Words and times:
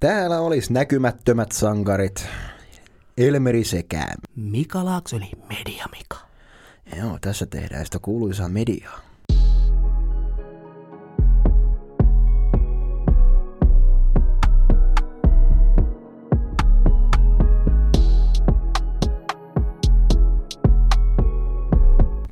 Täällä 0.00 0.40
olisi 0.40 0.72
näkymättömät 0.72 1.52
sankarit. 1.52 2.28
Elmeri 3.18 3.64
sekä. 3.64 4.06
Mika 4.36 4.84
Laaksoli, 4.84 5.30
Media 5.48 5.84
Mika. 5.98 6.16
Joo, 6.96 7.18
tässä 7.20 7.46
tehdään 7.46 7.84
sitä 7.84 7.98
kuuluisaa 7.98 8.48
mediaa. 8.48 9.00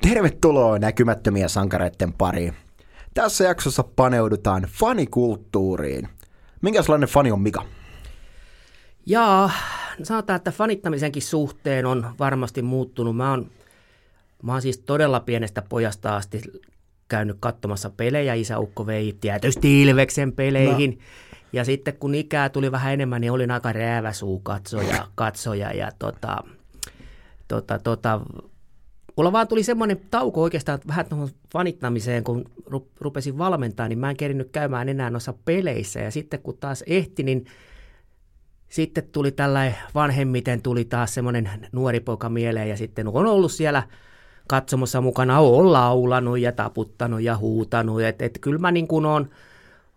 Tervetuloa 0.03 0.79
näkymättömiä 0.79 1.49
sankareiden 1.49 2.13
pariin. 2.13 2.55
Tässä 3.15 3.45
jaksossa 3.45 3.85
paneudutaan 3.97 4.63
fanikulttuuriin. 4.63 6.09
Minkälainen 6.65 7.09
fani 7.09 7.33
on 7.33 7.41
Mika? 7.41 7.65
Jaa, 9.07 9.51
sanotaan, 10.03 10.37
että 10.37 10.51
fanittamisenkin 10.51 11.23
suhteen 11.23 11.87
on 11.87 12.15
varmasti 12.19 12.63
muuttunut. 12.63 13.17
Mä 13.17 13.31
oon, 13.31 13.51
mä 14.43 14.53
oon 14.53 14.63
siis 14.63 14.79
todella 14.79 15.21
pienestä 15.21 15.63
pojasta 15.69 16.17
asti 16.17 16.41
käynyt 17.09 17.37
katsomassa 17.41 17.91
pelejä. 17.91 18.35
Isäukko 18.35 18.87
vei 18.87 19.17
tietysti 19.21 19.83
Ilveksen 19.83 20.33
peleihin. 20.33 20.91
No. 20.91 20.97
Ja 21.53 21.65
sitten 21.65 21.97
kun 21.97 22.15
ikää 22.15 22.49
tuli 22.49 22.73
vähän 22.73 22.93
enemmän, 22.93 23.21
niin 23.21 23.33
olin 23.33 23.51
aika 23.51 23.73
rääväsuu 23.73 24.41
katsoja, 24.41 25.09
katsoja 25.15 25.73
ja 25.73 25.93
tota, 25.99 26.45
tota, 27.49 27.79
tota, 27.79 28.21
Mulla 29.17 29.33
vaan 29.33 29.49
tuli 29.49 29.63
semmoinen 29.63 30.01
tauko 30.11 30.43
oikeastaan 30.43 30.79
vähän 30.89 31.07
tuohon 31.07 31.29
fanittamiseen, 31.53 32.25
kun 32.25 32.45
rupesin 33.01 33.39
valmentaa, 33.39 33.89
niin 33.89 33.99
mä 33.99 34.11
en 34.11 34.17
kerinyt 34.17 34.49
käymään 34.53 34.89
enää 34.89 35.11
noissa 35.11 35.35
peleissä. 35.45 36.01
Ja 36.01 36.11
sitten 36.11 36.41
kun 36.41 36.57
taas 36.57 36.85
ehti, 36.87 37.23
niin 37.23 37.47
sitten 38.69 39.05
tuli 39.13 39.33
tällainen 39.33 39.75
vanhemmiten 39.95 40.63
tuli 40.63 40.85
taas 40.85 41.15
semmoinen 41.15 41.51
nuori 41.73 42.01
poika 42.01 42.29
mieleen 42.29 42.69
ja 42.69 42.77
sitten 42.77 43.09
on 43.09 43.27
ollut 43.27 43.53
siellä 43.53 43.83
katsomossa 44.49 45.01
mukana, 45.01 45.41
on 45.41 45.73
laulanut 45.73 46.39
ja 46.39 46.53
taputtanut 46.53 47.23
ja 47.23 47.37
huutanut. 47.37 48.03
Että 48.03 48.25
et 48.25 48.39
kyllä 48.41 48.59
mä 48.59 48.71
niin 48.71 48.89
kuin 48.89 49.07
on, 49.07 49.31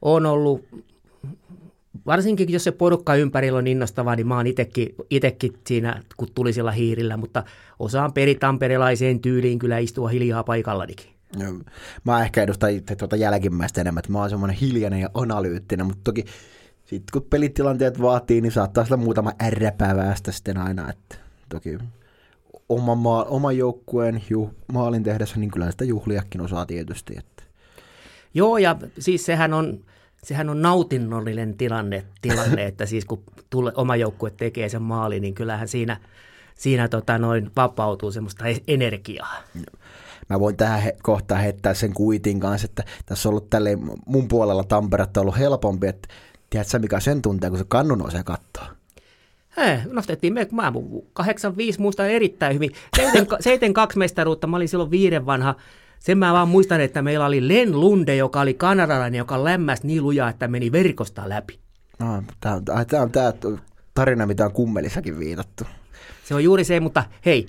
on 0.01 0.25
ollut 0.25 0.65
varsinkin 2.05 2.51
jos 2.51 2.63
se 2.63 2.71
porukka 2.71 3.15
ympärillä 3.15 3.57
on 3.57 3.67
innostavaa, 3.67 4.15
niin 4.15 4.27
mä 4.27 4.35
oon 4.35 4.47
itekin, 5.09 5.53
siinä, 5.67 6.01
kun 6.17 6.27
tuli 6.35 6.53
sillä 6.53 6.71
hiirillä, 6.71 7.17
mutta 7.17 7.43
osaan 7.79 8.13
peritamperelaiseen 8.13 9.19
tyyliin 9.19 9.59
kyllä 9.59 9.77
istua 9.77 10.09
hiljaa 10.09 10.43
paikallanikin. 10.43 11.09
Mä 12.03 12.23
ehkä 12.23 12.43
edustan 12.43 12.71
itse 12.71 12.95
tuota 12.95 13.15
jälkimmäistä 13.15 13.81
enemmän, 13.81 13.99
että 13.99 14.11
mä 14.11 14.19
oon 14.19 14.29
semmoinen 14.29 14.57
hiljainen 14.57 14.99
ja 14.99 15.09
analyyttinen, 15.13 15.85
mutta 15.85 16.01
toki 16.03 16.25
sitten 16.85 17.11
kun 17.13 17.27
pelitilanteet 17.29 18.01
vaatii, 18.01 18.41
niin 18.41 18.51
saattaa 18.51 18.85
olla 18.87 18.97
muutama 18.97 19.31
ärräpävästä 19.43 20.31
sitten 20.31 20.57
aina, 20.57 20.89
että 20.89 21.15
toki 21.49 21.77
oma, 22.69 22.95
maa, 22.95 23.23
oma 23.23 23.51
joukkueen 23.51 24.23
juh, 24.29 24.53
maalin 24.73 25.03
tehdessä, 25.03 25.39
niin 25.39 25.51
kyllä 25.51 25.71
sitä 25.71 25.85
juhliakin 25.85 26.41
osaa 26.41 26.65
tietysti. 26.65 27.13
Että. 27.17 27.43
Joo, 28.33 28.57
ja 28.57 28.75
siis 28.99 29.25
sehän 29.25 29.53
on, 29.53 29.79
sehän 30.27 30.49
on 30.49 30.61
nautinnollinen 30.61 31.57
tilanne, 31.57 32.03
tilanne 32.21 32.65
että 32.65 32.85
siis 32.85 33.05
kun 33.05 33.23
tule, 33.49 33.71
oma 33.75 33.95
joukkue 33.95 34.31
tekee 34.31 34.69
sen 34.69 34.81
maali, 34.81 35.19
niin 35.19 35.33
kyllähän 35.33 35.67
siinä, 35.67 35.97
siinä 36.55 36.87
tota 36.87 37.17
noin 37.17 37.51
vapautuu 37.55 38.11
semmoista 38.11 38.47
e-, 38.47 38.63
energiaa. 38.67 39.35
Mä 40.29 40.39
voin 40.39 40.57
tähän 40.57 40.81
he, 40.81 40.97
kohtaan 41.03 41.41
heittää 41.41 41.73
sen 41.73 41.93
kuitin 41.93 42.39
kanssa, 42.39 42.65
että 42.65 42.83
tässä 43.05 43.29
on 43.29 43.31
ollut 43.31 43.49
tälle 43.49 43.77
mun 44.05 44.27
puolella 44.27 44.63
Tamperetta 44.63 45.21
ollut 45.21 45.37
helpompi, 45.37 45.87
että 45.87 46.07
tiedätkö 46.49 46.79
mikä 46.79 46.99
sen 46.99 47.21
tuntee, 47.21 47.49
kun 47.49 47.59
se 47.59 47.65
kannu 47.67 47.95
nousee 47.95 48.23
kattoa? 48.23 48.67
Hei, 49.57 49.77
nostettiin 49.91 50.33
me, 50.33 50.47
mä 50.51 50.73
85 51.13 51.81
muistan 51.81 52.09
erittäin 52.09 52.55
hyvin. 52.55 52.71
72 53.39 53.97
mestaruutta, 53.97 54.47
mä 54.47 54.55
olin 54.55 54.69
silloin 54.69 54.91
viiden 54.91 55.25
vanha 55.25 55.55
sen 55.99 56.17
mä 56.17 56.33
vaan 56.33 56.47
muistan, 56.49 56.81
että 56.81 57.01
meillä 57.01 57.25
oli 57.25 57.47
Len 57.47 57.79
Lunde, 57.79 58.15
joka 58.15 58.41
oli 58.41 58.53
kanadalainen, 58.53 59.17
joka 59.17 59.43
lämmäs 59.43 59.83
niin 59.83 60.03
lujaa, 60.03 60.29
että 60.29 60.47
meni 60.47 60.71
verkosta 60.71 61.29
läpi. 61.29 61.59
No, 61.99 62.23
tämä 62.39 63.01
on 63.01 63.11
tämä 63.11 63.33
tarina, 63.93 64.25
mitä 64.25 64.45
on 64.45 64.51
kummelissakin 64.51 65.19
viitattu. 65.19 65.63
Se 66.23 66.35
on 66.35 66.43
juuri 66.43 66.63
se, 66.63 66.79
mutta 66.79 67.03
hei, 67.25 67.47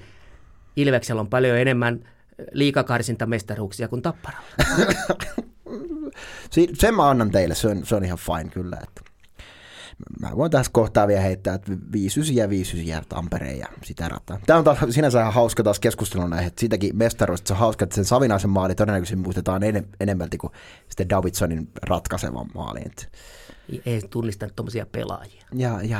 Ilveksellä 0.76 1.20
on 1.20 1.28
paljon 1.28 1.58
enemmän 1.58 2.08
liikakarsintamestaruuksia 2.52 3.88
kuin 3.88 4.02
Tapparalla. 4.02 4.48
sen 6.74 6.94
mä 6.94 7.10
annan 7.10 7.30
teille, 7.30 7.54
se 7.54 7.68
on, 7.68 7.86
se 7.86 7.96
on 7.96 8.04
ihan 8.04 8.18
fine 8.18 8.50
kyllä. 8.50 8.78
Että 8.82 9.07
mä 10.20 10.30
voin 10.36 10.50
tässä 10.50 10.72
kohtaa 10.72 11.08
vielä 11.08 11.20
heittää, 11.20 11.54
että 11.54 11.72
5 11.92 12.36
ja 12.36 12.48
5 12.48 12.88
ja 12.88 13.02
Tampereen 13.08 13.58
ja 13.58 13.66
sitä 13.84 14.08
rataa. 14.08 14.40
Tämä 14.46 14.58
on 14.58 14.64
taas 14.64 14.78
sinänsä 14.90 15.20
ihan 15.20 15.34
hauska 15.34 15.62
taas 15.62 15.80
keskustelun 15.80 16.32
aihe, 16.32 16.46
että 16.46 16.60
siitäkin 16.60 16.96
mestaruudesta 16.96 17.48
se 17.48 17.54
on 17.54 17.58
hauska, 17.58 17.84
että 17.84 17.94
sen 17.94 18.04
Savinaisen 18.04 18.50
maali 18.50 18.74
todennäköisesti 18.74 19.16
muistetaan 19.16 19.62
en, 19.62 19.88
enemmälti 20.00 20.38
kuin 20.38 20.52
sitten 20.88 21.08
Davidsonin 21.08 21.68
ratkaisevan 21.82 22.46
maalin. 22.54 22.92
Ei 23.86 24.02
tunnista 24.10 24.48
tuommoisia 24.56 24.86
pelaajia. 24.86 25.44
Ja, 25.54 25.80
ja 25.82 25.98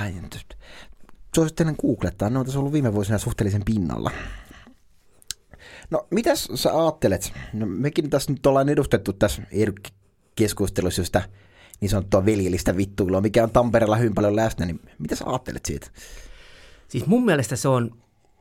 suosittelen 1.34 1.75
googlettaa, 1.80 2.30
ne 2.30 2.38
on 2.38 2.44
tässä 2.44 2.59
ollut 2.59 2.72
viime 2.72 2.94
vuosina 2.94 3.19
suhteellisen 3.19 3.65
pinnalla. 3.65 4.10
No, 5.91 6.06
mitäs 6.10 6.48
sä 6.54 6.78
ajattelet? 6.78 7.32
No, 7.53 7.66
mekin 7.66 8.10
tässä 8.10 8.32
nyt 8.32 8.47
ollaan 8.47 8.69
edustettu 8.69 9.12
tässä 9.12 9.42
keskustelussa 10.36 11.04
sitä 11.04 11.22
niin 11.81 11.89
sanottua 11.89 12.25
veljellistä 12.25 12.77
vittuilua, 12.77 13.21
mikä 13.21 13.43
on 13.43 13.50
Tampereella 13.50 13.97
hyvin 13.97 14.15
paljon 14.15 14.37
läsnä, 14.37 14.66
niin 14.66 14.81
mitä 14.99 15.15
sä 15.15 15.25
ajattelet 15.27 15.65
siitä? 15.66 15.87
Siis 16.89 17.06
mun 17.06 17.25
mielestä 17.25 17.56
se 17.56 17.69
on, 17.69 17.91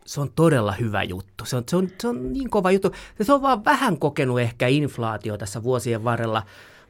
se 0.05 0.21
on 0.21 0.31
todella 0.35 0.71
hyvä 0.71 1.03
juttu. 1.03 1.45
Se 1.45 1.55
on, 1.55 1.63
se, 1.69 1.75
on, 1.75 1.89
se 2.01 2.07
on 2.07 2.33
niin 2.33 2.49
kova 2.49 2.71
juttu. 2.71 2.91
Se 3.21 3.33
on 3.33 3.41
vaan 3.41 3.65
vähän 3.65 3.99
kokenut 3.99 4.39
ehkä 4.39 4.67
inflaatio 4.67 5.37
tässä 5.37 5.63
vuosien 5.63 6.03
varrella, 6.03 6.43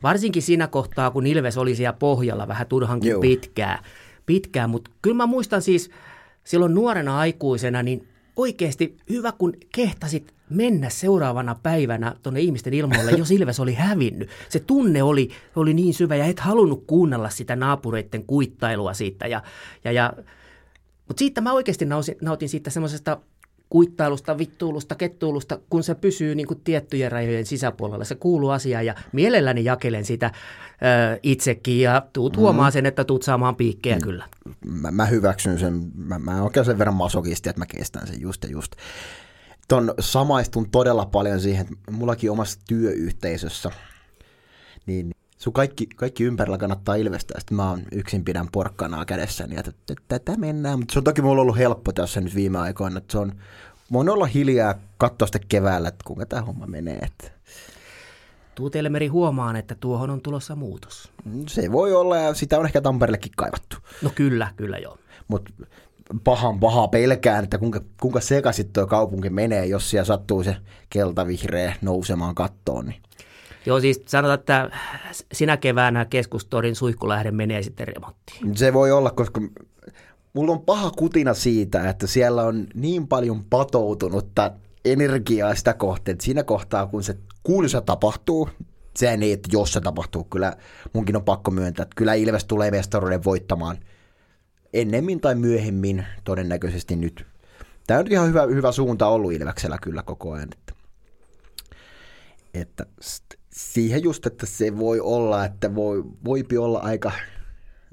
varsinkin 0.04 0.42
siinä 0.42 0.68
kohtaa, 0.68 1.12
kun 1.12 1.28
Ilves 1.28 1.58
oli 1.58 1.76
siellä 1.76 1.94
pohjalla 1.94 2.48
vähän 2.48 2.68
turhankin 2.68 3.12
Joo. 3.12 3.22
pitkään. 3.22 3.84
pitkään. 4.26 4.70
Mutta 4.70 4.92
kyllä 5.02 5.18
mä 5.18 5.26
muistan 5.26 5.62
siis 5.62 5.90
silloin 6.44 6.74
nuorena 6.74 7.20
aikuisena, 7.20 7.84
niin 7.84 8.08
oikeasti 8.36 8.98
hyvä, 9.10 9.32
kun 9.32 9.54
kehtasit 9.76 10.34
mennä 10.50 10.90
seuraavana 10.90 11.56
päivänä 11.64 12.16
tuonne 12.24 12.42
ihmisten 12.42 12.74
ilmoille, 12.74 13.12
jos 13.12 13.32
Ilves 13.32 13.60
oli 13.60 13.74
hävinnyt. 13.74 14.30
Se 14.50 14.60
tunne 14.60 15.04
oli, 15.04 15.30
oli 15.56 15.74
niin 15.74 15.94
syvä 15.94 16.16
ja 16.16 16.26
et 16.26 16.40
halunnut 16.40 16.84
kuunnella 16.88 17.30
sitä 17.30 17.56
naapureiden 17.56 18.24
kuittailua 18.24 18.94
siitä. 18.94 19.28
Ja, 19.28 19.44
ja, 19.84 19.92
ja, 19.92 20.14
mutta 21.08 21.20
siitä 21.20 21.42
mä 21.42 21.54
oikeasti 21.54 21.86
nautin, 21.86 22.16
nautin 22.22 22.50
siitä 22.50 22.70
semmoisesta 22.70 23.18
kuittailusta, 23.70 24.38
vittuulusta, 24.38 24.96
kettuulusta, 24.96 25.60
kun 25.70 25.84
se 25.84 25.96
pysyy 25.96 26.36
niin 26.36 26.48
kuin 26.48 26.62
tiettyjen 26.64 27.12
rajojen 27.12 27.46
sisäpuolella. 27.46 28.06
Se 28.06 28.16
kuuluu 28.16 28.50
asiaan 28.50 28.86
ja 28.86 28.96
mielelläni 29.12 29.64
jakelen 29.64 30.06
sitä 30.06 30.32
ö, 30.34 31.20
itsekin 31.24 31.82
ja 31.82 32.02
tuut 32.14 32.34
mm. 32.34 32.40
huomaa 32.40 32.72
sen, 32.72 32.86
että 32.86 33.04
tuut 33.04 33.24
saamaan 33.24 33.56
piikkejä 33.56 33.96
mm. 33.96 34.02
kyllä. 34.02 34.26
Mä, 34.66 34.92
mä 34.92 35.06
hyväksyn 35.06 35.60
sen, 35.60 35.92
mä, 35.96 36.20
mä 36.20 36.44
oikein 36.44 36.66
sen 36.66 36.78
verran 36.78 36.96
masokisti, 36.96 37.50
että 37.50 37.60
mä 37.62 37.66
kestän 37.66 38.08
sen 38.08 38.22
just 38.22 38.44
ja 38.44 38.50
just. 38.50 38.72
Ton 39.68 39.94
samaistun 40.00 40.70
todella 40.70 41.06
paljon 41.06 41.40
siihen, 41.40 41.62
että 41.62 41.92
mullakin 41.92 42.32
omassa 42.32 42.60
työyhteisössä, 42.68 43.72
niin 44.86 45.12
sun 45.38 45.54
kaikki, 45.54 45.88
kaikki 45.96 46.24
ympärillä 46.24 46.58
kannattaa 46.58 46.96
ilvestää, 46.96 47.40
sitten 47.40 47.56
mä 47.56 47.70
oon 47.70 47.82
yksin 47.92 48.24
pidän 48.26 48.48
porkkanaa 48.52 49.06
kädessäni, 49.06 49.60
että 49.60 49.72
tätä 50.08 50.38
mennään, 50.38 50.80
mutta 50.80 50.94
se 50.94 51.00
on 51.00 51.04
toki 51.04 51.22
mulla 51.22 51.42
ollut 51.42 51.58
helppo 51.58 51.92
tässä 51.92 52.22
nyt 52.22 52.36
viime 52.36 52.60
aikoina, 52.60 52.98
että 52.98 53.12
se 53.12 53.18
on, 53.18 53.36
voin 53.92 54.10
olla 54.10 54.26
hiljaa 54.26 54.76
katsoa 54.98 55.26
sitä 55.26 55.40
keväällä, 55.50 55.88
että 55.88 56.04
kuinka 56.06 56.26
tämä 56.26 56.42
homma 56.42 56.68
menee. 56.68 56.98
Että. 56.98 57.32
Tuutelemeri 58.56 59.08
huomaan, 59.08 59.56
että 59.56 59.76
tuohon 59.76 60.10
on 60.10 60.22
tulossa 60.22 60.56
muutos. 60.56 61.12
Se 61.48 61.72
voi 61.72 61.94
olla 61.94 62.18
ja 62.18 62.34
sitä 62.34 62.60
on 62.60 62.66
ehkä 62.66 62.82
Tampereellekin 62.82 63.32
kaivattu. 63.38 63.78
No 64.02 64.12
kyllä, 64.16 64.54
kyllä 64.56 64.78
joo. 64.78 64.98
Mutta 65.28 65.52
pahan 66.24 66.60
paha 66.60 66.88
pelkään, 66.88 67.44
että 67.44 67.58
kuinka, 67.58 67.82
kuinka 68.02 68.20
sekaisin 68.22 68.74
tuo 68.74 68.88
kaupunki 68.88 69.30
menee, 69.30 69.66
jos 69.66 69.90
siellä 69.90 70.06
sattuu 70.06 70.44
se 70.44 70.56
keltavihreä 70.90 71.76
nousemaan 71.82 72.36
kattoon. 72.36 72.86
Niin. 72.86 73.02
Joo, 73.66 73.80
siis 73.80 74.02
sanotaan, 74.06 74.40
että 74.40 74.70
sinä 75.32 75.58
keväänä 75.58 76.06
keskustorin 76.06 76.76
suihkulähde 76.76 77.32
menee 77.32 77.64
sitten 77.64 77.88
remonttiin. 77.88 78.58
Se 78.58 78.74
voi 78.74 78.92
olla, 78.92 79.12
koska 79.12 79.42
mulla 80.34 80.52
on 80.52 80.62
paha 80.62 80.92
kutina 80.92 81.34
siitä, 81.34 81.90
että 81.90 82.08
siellä 82.08 82.44
on 82.44 82.68
niin 82.74 83.08
paljon 83.08 83.44
patoutunutta 83.50 84.52
energiaa 84.86 85.56
sitä 85.56 85.74
kohtaa, 85.74 86.12
että 86.12 86.26
siinä 86.26 86.44
kohtaa, 86.44 86.88
kun 86.88 87.04
se 87.04 87.18
kuuluisa 87.44 87.82
tapahtuu, 87.82 88.50
se 88.96 89.18
ei, 89.22 89.32
että 89.32 89.50
jos 89.52 89.74
se 89.74 89.82
tapahtuu, 89.82 90.24
kyllä 90.24 90.54
munkin 90.94 91.16
on 91.16 91.24
pakko 91.24 91.52
myöntää, 91.52 91.84
että 91.84 91.96
kyllä 91.96 92.14
Ilves 92.14 92.46
tulee 92.46 92.72
mestaruuden 92.72 93.24
voittamaan– 93.24 93.78
ennemmin 94.82 95.20
tai 95.20 95.36
myöhemmin 95.36 96.06
todennäköisesti 96.24 96.96
nyt. 96.96 97.26
Tämä 97.88 98.00
on 98.00 98.12
ihan 98.12 98.28
hyvä, 98.28 98.42
hyvä 98.42 98.72
suunta 98.72 99.08
ollut 99.08 99.34
Ilveksellä 99.34 99.78
kyllä 99.82 100.04
koko 100.04 100.32
ajan. 100.32 100.50
Että, 100.52 100.74
että 102.54 102.86
siihen 103.52 104.04
just, 104.04 104.26
että 104.26 104.46
se 104.46 104.78
voi 104.78 105.00
olla, 105.00 105.46
että 105.46 105.76
voi, 105.76 106.04
voipi 106.26 106.58
olla 106.58 106.80
aika 106.80 107.12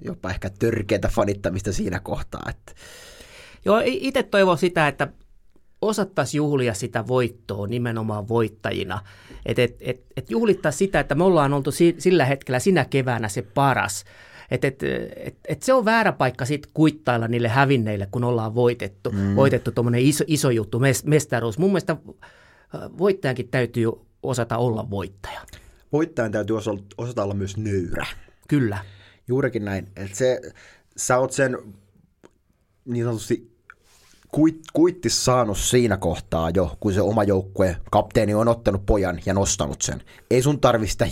jopa 0.05 0.31
ehkä 0.31 0.51
törkeätä 0.59 1.09
fanittamista 1.09 1.73
siinä 1.73 2.01
kohtaa. 2.01 2.47
Että. 2.51 2.73
Joo, 3.65 3.81
itse 3.85 4.23
toivon 4.23 4.59
sitä, 4.59 4.89
että 4.89 5.09
osattaisiin 5.83 6.39
juhlia 6.39 6.75
sitä 6.75 7.07
voittoa 7.07 7.67
nimenomaan 7.67 8.29
voittajina. 8.29 9.01
Että 9.47 9.63
et, 9.63 9.77
et, 9.81 10.03
et 10.17 10.31
juhlittaisiin 10.31 10.79
sitä, 10.79 11.01
että 11.01 11.15
me 11.15 11.25
ollaan 11.25 11.53
oltu 11.53 11.71
si, 11.73 11.95
sillä 11.99 12.25
hetkellä 12.25 12.59
sinä 12.59 12.85
keväänä 12.85 13.29
se 13.29 13.43
paras. 13.43 14.05
Että 14.51 14.67
et, 14.67 14.83
et, 15.17 15.37
et 15.49 15.63
se 15.63 15.73
on 15.73 15.85
väärä 15.85 16.13
paikka 16.13 16.45
sitten 16.45 16.71
kuittailla 16.75 17.29
niille 17.29 17.49
hävinneille, 17.49 18.09
kun 18.11 18.25
ollaan 18.25 18.55
voitettu. 18.55 19.11
Mm. 19.11 19.37
Voitettu 19.37 19.73
tuommoinen 19.73 20.01
iso, 20.01 20.25
iso 20.27 20.51
juttu, 20.51 20.81
mestaruus. 21.05 21.59
Mun 21.59 21.71
mielestä 21.71 21.97
äh, 22.75 22.81
voittajankin 22.99 23.49
täytyy 23.49 23.89
osata 24.23 24.57
olla 24.57 24.91
voittaja. 24.91 25.41
Voittajan 25.93 26.33
täytyy 26.33 26.57
osata 26.99 27.23
olla 27.23 27.35
myös 27.35 27.57
nöyrä. 27.57 28.07
Kyllä. 28.49 28.79
Juurikin 29.29 29.65
näin. 29.65 29.87
Että 29.97 30.17
se, 30.17 30.41
sä 30.97 31.19
oot 31.19 31.33
sen 31.33 31.59
niin 32.85 33.05
sanotusti 33.05 33.55
kuit, 34.35 34.61
kuitti 34.73 35.11
saanut 35.11 35.59
siinä 35.59 35.97
kohtaa 35.97 36.51
jo, 36.51 36.77
kun 36.81 36.93
se 36.93 37.01
oma 37.01 37.25
joukkue, 37.25 37.77
kapteeni 37.91 38.35
on 38.35 38.49
ottanut 38.49 38.87
pojan 38.87 39.21
ja 39.27 39.35
nostanut 39.35 39.83
sen. 39.83 40.03
Ei 40.31 40.43
sun 40.43 40.61
tarvi 40.61 40.87
sitä 40.87 41.07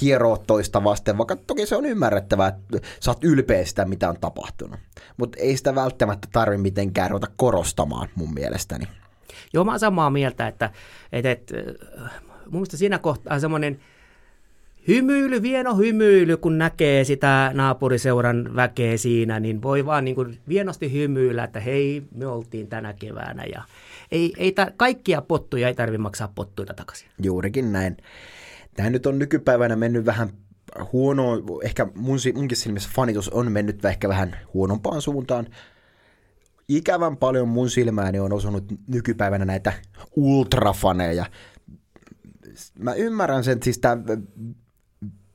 hieroa 0.00 0.36
toista 0.36 0.84
vasten, 0.84 1.18
vaikka 1.18 1.36
toki 1.36 1.66
se 1.66 1.76
on 1.76 1.86
ymmärrettävää, 1.86 2.48
että 2.48 2.88
sä 3.00 3.10
oot 3.10 3.24
ylpeä 3.24 3.64
sitä, 3.64 3.84
mitä 3.84 4.08
on 4.08 4.16
tapahtunut. 4.20 4.80
Mutta 5.16 5.38
ei 5.40 5.56
sitä 5.56 5.74
välttämättä 5.74 6.28
tarvi 6.32 6.58
mitenkään 6.58 7.10
ruveta 7.10 7.32
korostamaan 7.36 8.08
mun 8.14 8.34
mielestäni. 8.34 8.88
Joo, 9.52 9.64
mä 9.64 9.70
oon 9.70 9.80
samaa 9.80 10.10
mieltä, 10.10 10.48
että, 10.48 10.70
että, 11.12 11.30
että 11.30 11.54
mun 12.44 12.52
mielestä 12.52 12.76
siinä 12.76 12.98
kohtaa 12.98 13.40
semmoinen– 13.40 13.80
hymyily, 14.88 15.42
vieno 15.42 15.76
hymyily, 15.76 16.36
kun 16.36 16.58
näkee 16.58 17.04
sitä 17.04 17.50
naapuriseuran 17.54 18.56
väkeä 18.56 18.96
siinä, 18.96 19.40
niin 19.40 19.62
voi 19.62 19.86
vaan 19.86 20.04
niin 20.04 20.14
kuin 20.14 20.38
vienosti 20.48 20.92
hymyillä, 20.92 21.44
että 21.44 21.60
hei, 21.60 22.02
me 22.14 22.26
oltiin 22.26 22.66
tänä 22.66 22.92
keväänä 22.92 23.44
ja 23.44 23.62
ei, 24.12 24.32
ei 24.36 24.52
ta- 24.52 24.70
kaikkia 24.76 25.22
pottuja 25.22 25.68
ei 25.68 25.74
tarvitse 25.74 26.02
maksaa 26.02 26.32
pottuina 26.34 26.74
takaisin. 26.74 27.08
Juurikin 27.22 27.72
näin. 27.72 27.96
Tämä 28.74 28.90
nyt 28.90 29.06
on 29.06 29.18
nykypäivänä 29.18 29.76
mennyt 29.76 30.06
vähän 30.06 30.30
huono, 30.92 31.42
ehkä 31.62 31.86
mun, 31.94 32.18
munkin 32.34 32.56
silmissä 32.56 32.90
fanitus 32.94 33.28
on 33.28 33.52
mennyt 33.52 33.84
ehkä 33.84 34.08
vähän 34.08 34.36
huonompaan 34.54 35.02
suuntaan. 35.02 35.46
Ikävän 36.68 37.16
paljon 37.16 37.48
mun 37.48 37.70
silmääni 37.70 38.20
on 38.20 38.32
osunut 38.32 38.64
nykypäivänä 38.86 39.44
näitä 39.44 39.72
ultrafaneja. 40.16 41.26
Mä 42.78 42.94
ymmärrän 42.94 43.44
sen, 43.44 43.62
siis 43.62 43.78
tämä 43.78 43.96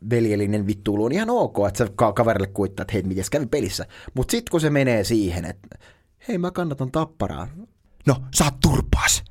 veljellinen 0.09 0.67
vittuulu 0.67 1.05
on 1.05 1.11
ihan 1.11 1.29
ok, 1.29 1.57
että 1.67 1.77
sä 1.77 1.91
kaverille 2.15 2.47
kuittaa, 2.47 2.83
että 2.83 2.93
hei, 2.93 3.03
miten 3.03 3.25
kävi 3.31 3.45
pelissä. 3.45 3.85
Mutta 4.13 4.31
sitten 4.31 4.51
kun 4.51 4.61
se 4.61 4.69
menee 4.69 5.03
siihen, 5.03 5.45
että 5.45 5.77
hei, 6.27 6.37
mä 6.37 6.51
kannatan 6.51 6.91
tapparaa. 6.91 7.47
No, 8.07 8.15
saat 8.33 8.59
turpaas. 8.59 9.23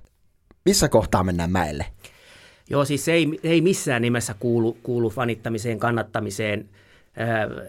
Missä 0.64 0.88
kohtaa 0.88 1.24
mennään 1.24 1.50
mäelle? 1.50 1.86
Joo, 2.70 2.84
siis 2.84 3.04
se 3.04 3.12
ei, 3.12 3.40
ei 3.42 3.60
missään 3.60 4.02
nimessä 4.02 4.34
kuulu, 4.38 4.76
kuulu 4.82 5.10
fanittamiseen, 5.10 5.78
kannattamiseen. 5.78 6.68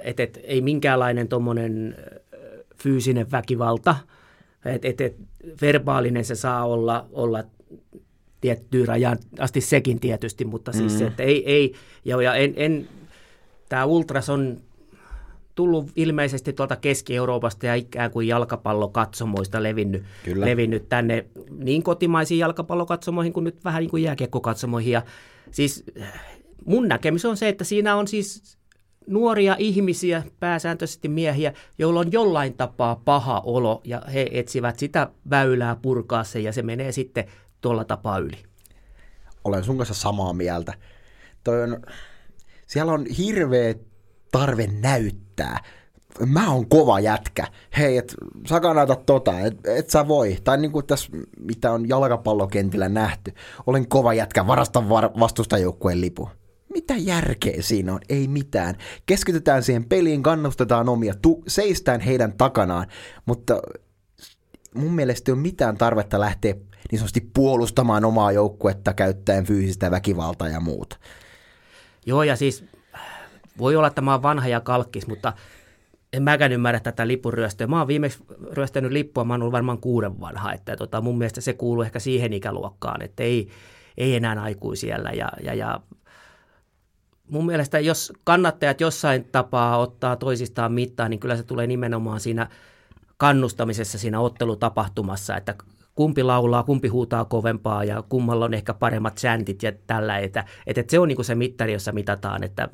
Että 0.03 0.23
et, 0.23 0.39
ei 0.43 0.61
minkäänlainen 0.61 1.27
tuommoinen 1.27 1.95
fyysinen 2.83 3.31
väkivalta. 3.31 3.95
Että 4.65 4.87
et, 4.87 5.01
et, 5.01 5.15
verbaalinen 5.61 6.25
se 6.25 6.35
saa 6.35 6.65
olla, 6.65 7.05
olla 7.11 7.43
tiettyyn 8.41 8.87
rajaan 8.87 9.17
asti 9.39 9.61
sekin 9.61 9.99
tietysti, 9.99 10.45
mutta 10.45 10.71
siis 10.71 10.93
mm. 10.93 10.99
se, 10.99 11.07
että 11.07 11.23
ei, 11.23 11.51
ei 11.51 11.73
ja, 12.05 12.21
ja 12.21 12.35
en, 12.35 12.53
en 12.55 12.87
tämä 13.69 13.85
Ultras 13.85 14.29
on 14.29 14.57
tullut 15.57 15.91
ilmeisesti 15.95 16.53
tuolta 16.53 16.75
Keski-Euroopasta 16.75 17.65
ja 17.65 17.75
ikään 17.75 18.11
kuin 18.11 18.27
jalkapallokatsomoista 18.27 19.63
levinnyt, 19.63 20.03
levinnyt 20.35 20.89
tänne 20.89 21.25
niin 21.57 21.83
kotimaisiin 21.83 22.39
jalkapallokatsomoihin 22.39 23.33
kuin 23.33 23.43
nyt 23.43 23.65
vähän 23.65 23.81
niin 23.81 23.89
kuin 23.89 24.03
jääkiekkokatsomoihin. 24.03 24.91
Ja 24.91 25.01
siis 25.51 25.83
mun 26.65 26.87
näkemys 26.87 27.25
on 27.25 27.37
se, 27.37 27.49
että 27.49 27.63
siinä 27.63 27.95
on 27.95 28.07
siis 28.07 28.57
nuoria 29.07 29.55
ihmisiä, 29.59 30.23
pääsääntöisesti 30.39 31.07
miehiä, 31.07 31.53
joilla 31.77 31.99
on 31.99 32.11
jollain 32.11 32.53
tapaa 32.53 33.01
paha 33.05 33.41
olo 33.45 33.81
ja 33.83 34.01
he 34.13 34.29
etsivät 34.31 34.79
sitä 34.79 35.09
väylää 35.29 35.75
purkaa 35.75 36.23
se 36.23 36.39
ja 36.39 36.53
se 36.53 36.61
menee 36.61 36.91
sitten 36.91 37.25
tuolla 37.61 37.85
tapaa 37.85 38.19
yli. 38.19 38.37
Olen 39.43 39.63
sun 39.63 39.77
kanssa 39.77 39.93
samaa 39.93 40.33
mieltä. 40.33 40.73
Toi 41.43 41.63
on, 41.63 41.81
siellä 42.67 42.91
on 42.91 43.05
hirveä 43.05 43.75
tarve 44.31 44.67
näyttää. 44.81 45.63
Mä 46.25 46.51
oon 46.51 46.69
kova 46.69 46.99
jätkä. 46.99 47.47
Hei, 47.77 47.97
et 47.97 48.15
sä 48.49 48.59
kannata 48.59 48.95
tota, 48.95 49.39
et, 49.39 49.67
et 49.67 49.89
sä 49.89 50.07
voi. 50.07 50.37
Tai 50.43 50.57
niin 50.57 50.71
kuin 50.71 50.85
tässä, 50.85 51.09
mitä 51.39 51.71
on 51.71 51.89
jalkapallokentillä 51.89 52.89
nähty. 52.89 53.33
Olen 53.67 53.87
kova 53.87 54.13
jätkä, 54.13 54.47
varastan 54.47 54.89
var, 54.89 55.09
vastustajoukkueen 55.19 56.01
lipu. 56.01 56.29
Mitä 56.73 56.93
järkeä 56.97 57.61
siinä 57.61 57.93
on? 57.93 57.99
Ei 58.09 58.27
mitään. 58.27 58.75
Keskitytään 59.05 59.63
siihen 59.63 59.85
peliin, 59.85 60.23
kannustetaan 60.23 60.89
omia, 60.89 61.13
tu- 61.21 61.43
seistään 61.47 62.01
heidän 62.01 62.33
takanaan, 62.33 62.87
mutta 63.25 63.61
mun 64.73 64.93
mielestä 64.93 65.31
ei 65.31 65.33
ole 65.33 65.41
mitään 65.41 65.77
tarvetta 65.77 66.19
lähteä 66.19 66.53
niin 66.91 66.99
sanotusti 66.99 67.29
puolustamaan 67.33 68.05
omaa 68.05 68.31
joukkuetta 68.31 68.93
käyttäen 68.93 69.45
fyysistä 69.45 69.91
väkivaltaa 69.91 70.49
ja 70.49 70.59
muuta. 70.59 70.97
Joo, 72.05 72.23
ja 72.23 72.35
siis 72.35 72.63
voi 73.57 73.75
olla, 73.75 73.87
että 73.87 74.01
mä 74.01 74.11
oon 74.11 74.23
vanha 74.23 74.47
ja 74.47 74.61
kalkkis, 74.61 75.07
mutta 75.07 75.33
en 76.13 76.23
mäkään 76.23 76.51
ymmärrä 76.51 76.79
tätä 76.79 77.07
lipuryöstöä. 77.07 77.67
Mä 77.67 77.79
oon 77.79 77.87
viimeksi 77.87 78.23
ryöstänyt 78.51 78.91
lippua, 78.91 79.23
mä 79.23 79.33
oon 79.33 79.41
ollut 79.41 79.51
varmaan 79.51 79.77
kuuden 79.77 80.19
vanha, 80.19 80.53
että 80.53 80.75
tota, 80.75 81.01
mun 81.01 81.17
mielestä 81.17 81.41
se 81.41 81.53
kuuluu 81.53 81.83
ehkä 81.83 81.99
siihen 81.99 82.33
ikäluokkaan, 82.33 83.01
että 83.01 83.23
ei, 83.23 83.49
ei 83.97 84.15
enää 84.15 84.41
aikuisiellä 84.41 85.09
ja, 85.09 85.31
ja, 85.43 85.53
ja 85.53 85.79
mun 87.29 87.45
mielestä 87.45 87.79
jos 87.79 88.13
kannattajat 88.23 88.81
jossain 88.81 89.25
tapaa 89.31 89.77
ottaa 89.77 90.15
toisistaan 90.15 90.73
mittaa, 90.73 91.09
niin 91.09 91.19
kyllä 91.19 91.35
se 91.35 91.43
tulee 91.43 91.67
nimenomaan 91.67 92.19
siinä 92.19 92.47
kannustamisessa 93.17 93.97
siinä 93.97 94.19
ottelutapahtumassa, 94.19 95.37
että 95.37 95.55
kumpi 95.95 96.23
laulaa, 96.23 96.63
kumpi 96.63 96.87
huutaa 96.87 97.25
kovempaa 97.25 97.83
ja 97.83 98.03
kummalla 98.09 98.45
on 98.45 98.53
ehkä 98.53 98.73
paremmat 98.73 99.15
chantit 99.15 99.63
ja 99.63 99.71
tällä. 99.87 100.17
Että, 100.19 100.45
että 100.67 100.83
se 100.87 100.99
on 100.99 101.07
niin 101.07 101.15
kuin 101.15 101.25
se 101.25 101.35
mittari, 101.35 101.73
jossa 101.73 101.91
mitataan, 101.91 102.43
että 102.43 102.69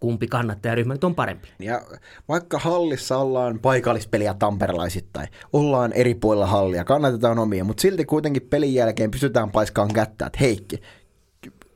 kumpi 0.00 0.26
kannattajaryhmä 0.26 0.94
nyt 0.94 1.04
on 1.04 1.14
parempi. 1.14 1.48
Ja 1.58 1.82
vaikka 2.28 2.58
hallissa 2.58 3.18
ollaan 3.18 3.58
paikallispeliä 3.58 4.34
tamperelaisittain, 4.34 5.28
ollaan 5.52 5.92
eri 5.92 6.14
puolilla 6.14 6.46
hallia, 6.46 6.84
kannatetaan 6.84 7.38
omia, 7.38 7.64
mutta 7.64 7.80
silti 7.80 8.04
kuitenkin 8.04 8.42
pelin 8.42 8.74
jälkeen 8.74 9.10
pystytään 9.10 9.50
paiskaan 9.50 9.92
kättä, 9.92 10.26
että 10.26 10.38
Heikki, 10.40 10.82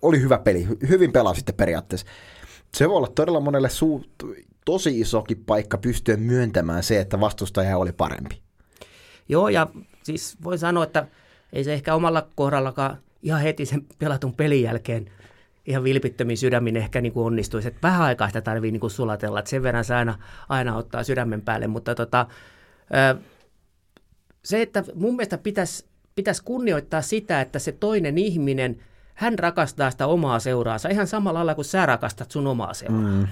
oli 0.02 0.20
hyvä 0.20 0.38
peli, 0.38 0.66
hyvin 0.88 1.12
pelasitte 1.12 1.52
periaatteessa. 1.52 2.06
Se 2.74 2.88
voi 2.88 2.96
olla 2.96 3.12
todella 3.14 3.40
monelle 3.40 3.70
suu, 3.70 4.04
tosi 4.64 5.00
isokin 5.00 5.44
paikka 5.46 5.78
pystyä 5.78 6.16
myöntämään 6.16 6.82
se, 6.82 7.00
että 7.00 7.20
vastustaja 7.20 7.78
oli 7.78 7.92
parempi. 7.92 8.40
Joo, 9.28 9.48
ja 9.48 9.66
siis 10.02 10.36
voin 10.44 10.58
sanoa, 10.58 10.84
että 10.84 11.06
ei 11.52 11.64
se 11.64 11.72
ehkä 11.72 11.94
omalla 11.94 12.28
kohdallakaan 12.34 12.98
ihan 13.22 13.40
heti 13.40 13.66
sen 13.66 13.86
pelatun 13.98 14.34
pelin 14.34 14.62
jälkeen 14.62 15.10
ihan 15.66 15.84
vilpittömin 15.84 16.38
sydämin 16.38 16.76
ehkä 16.76 17.00
niin 17.00 17.12
kuin 17.12 17.26
onnistuisi. 17.26 17.68
Että 17.68 17.88
vähän 17.88 18.02
aikaa 18.02 18.28
sitä 18.28 18.40
tarvii 18.40 18.70
niin 18.70 18.80
kuin 18.80 18.90
sulatella, 18.90 19.38
että 19.38 19.50
sen 19.50 19.62
verran 19.62 19.84
se 19.84 19.94
aina, 19.94 20.18
aina 20.48 20.76
ottaa 20.76 21.04
sydämen 21.04 21.42
päälle. 21.42 21.66
Mutta 21.66 21.94
tota, 21.94 22.26
se, 24.44 24.62
että 24.62 24.84
mun 24.94 25.16
mielestä 25.16 25.38
pitäisi, 25.38 25.86
pitäisi 26.14 26.44
kunnioittaa 26.44 27.02
sitä, 27.02 27.40
että 27.40 27.58
se 27.58 27.72
toinen 27.72 28.18
ihminen, 28.18 28.76
hän 29.14 29.38
rakastaa 29.38 29.90
sitä 29.90 30.06
omaa 30.06 30.38
seuraansa 30.38 30.88
ihan 30.88 31.06
samalla 31.06 31.38
lailla 31.38 31.54
kuin 31.54 31.64
sä 31.64 31.86
rakastat 31.86 32.30
sun 32.30 32.46
omaa 32.46 32.74
seuraa. 32.74 33.00
Mm. 33.00 33.26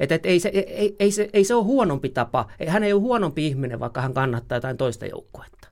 Että 0.00 0.14
et 0.14 0.26
ei, 0.26 0.40
se, 0.40 0.48
ei, 0.48 0.96
ei, 0.98 1.10
se, 1.10 1.28
ei 1.32 1.44
se 1.44 1.54
ole 1.54 1.64
huonompi 1.64 2.08
tapa. 2.08 2.48
Hän 2.68 2.82
ei 2.82 2.92
ole 2.92 3.00
huonompi 3.00 3.46
ihminen, 3.46 3.80
vaikka 3.80 4.00
hän 4.00 4.14
kannattaa 4.14 4.56
jotain 4.56 4.76
toista 4.76 5.06
joukkuetta. 5.06 5.63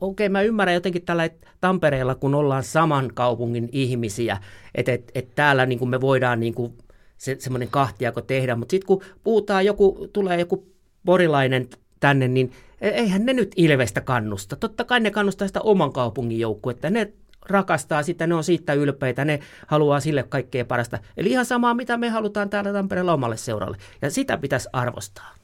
Okei, 0.00 0.28
mä 0.28 0.42
ymmärrän 0.42 0.74
jotenkin 0.74 1.04
tällä 1.04 1.30
Tampereella, 1.60 2.14
kun 2.14 2.34
ollaan 2.34 2.62
saman 2.64 3.10
kaupungin 3.14 3.68
ihmisiä, 3.72 4.38
että 4.74 4.92
et, 4.92 5.10
et 5.14 5.34
täällä 5.34 5.66
niin 5.66 5.78
kuin 5.78 5.88
me 5.88 6.00
voidaan 6.00 6.40
niin 6.40 6.54
kuin 6.54 6.78
se, 7.16 7.36
semmoinen 7.38 7.68
kahtiako 7.68 8.20
tehdä, 8.20 8.56
mutta 8.56 8.70
sitten 8.70 8.86
kun 8.86 9.02
puhutaan, 9.24 9.66
joku, 9.66 10.08
tulee 10.12 10.38
joku 10.38 10.66
porilainen 11.06 11.68
tänne, 12.00 12.28
niin 12.28 12.52
e, 12.80 12.88
eihän 12.88 13.26
ne 13.26 13.32
nyt 13.32 13.52
Ilvestä 13.56 14.00
kannusta. 14.00 14.56
Totta 14.56 14.84
kai 14.84 15.00
ne 15.00 15.10
kannustaa 15.10 15.46
sitä 15.46 15.60
oman 15.60 15.92
kaupungin 15.92 16.40
joukkuetta. 16.40 16.90
Ne 16.90 17.12
rakastaa 17.48 18.02
sitä, 18.02 18.26
ne 18.26 18.34
on 18.34 18.44
siitä 18.44 18.74
ylpeitä, 18.74 19.24
ne 19.24 19.40
haluaa 19.66 20.00
sille 20.00 20.22
kaikkea 20.22 20.64
parasta. 20.64 20.98
Eli 21.16 21.30
ihan 21.30 21.46
samaa, 21.46 21.74
mitä 21.74 21.96
me 21.96 22.08
halutaan 22.08 22.50
täällä 22.50 22.72
Tampereella 22.72 23.14
omalle 23.14 23.36
seuralle. 23.36 23.76
Ja 24.02 24.10
sitä 24.10 24.38
pitäisi 24.38 24.68
arvostaa. 24.72 25.34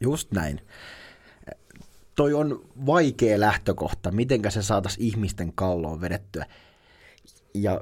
Just 0.00 0.32
näin. 0.32 0.60
Toi 2.14 2.34
on 2.34 2.64
vaikea 2.86 3.40
lähtökohta, 3.40 4.10
mitenkä 4.10 4.50
se 4.50 4.62
saataisiin 4.62 5.06
ihmisten 5.06 5.52
kalloon 5.52 6.00
vedettyä. 6.00 6.46
Ja 7.54 7.80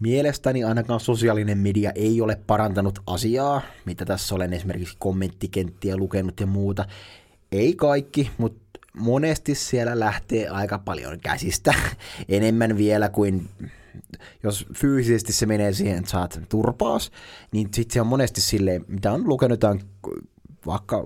mielestäni 0.00 0.64
ainakaan 0.64 1.00
sosiaalinen 1.00 1.58
media 1.58 1.92
ei 1.94 2.20
ole 2.20 2.40
parantanut 2.46 2.98
asiaa, 3.06 3.62
mitä 3.84 4.04
tässä 4.04 4.34
olen 4.34 4.52
esimerkiksi 4.52 4.96
kommenttikenttiä 4.98 5.96
lukenut 5.96 6.40
ja 6.40 6.46
muuta. 6.46 6.84
Ei 7.52 7.74
kaikki, 7.74 8.30
mutta 8.38 8.80
monesti 8.96 9.54
siellä 9.54 9.98
lähtee 9.98 10.48
aika 10.48 10.78
paljon 10.78 11.20
käsistä. 11.20 11.74
Enemmän 12.28 12.76
vielä 12.76 13.08
kuin 13.08 13.48
jos 14.42 14.66
fyysisesti 14.74 15.32
se 15.32 15.46
menee 15.46 15.72
siihen, 15.72 15.98
että 15.98 16.10
saat 16.10 16.40
turpaas, 16.48 17.10
niin 17.52 17.68
sitten 17.74 17.94
se 17.94 18.00
on 18.00 18.06
monesti 18.06 18.40
silleen, 18.40 18.84
mitä 18.88 19.12
on 19.12 19.28
lukenut 19.28 19.60
vaikka 20.66 21.04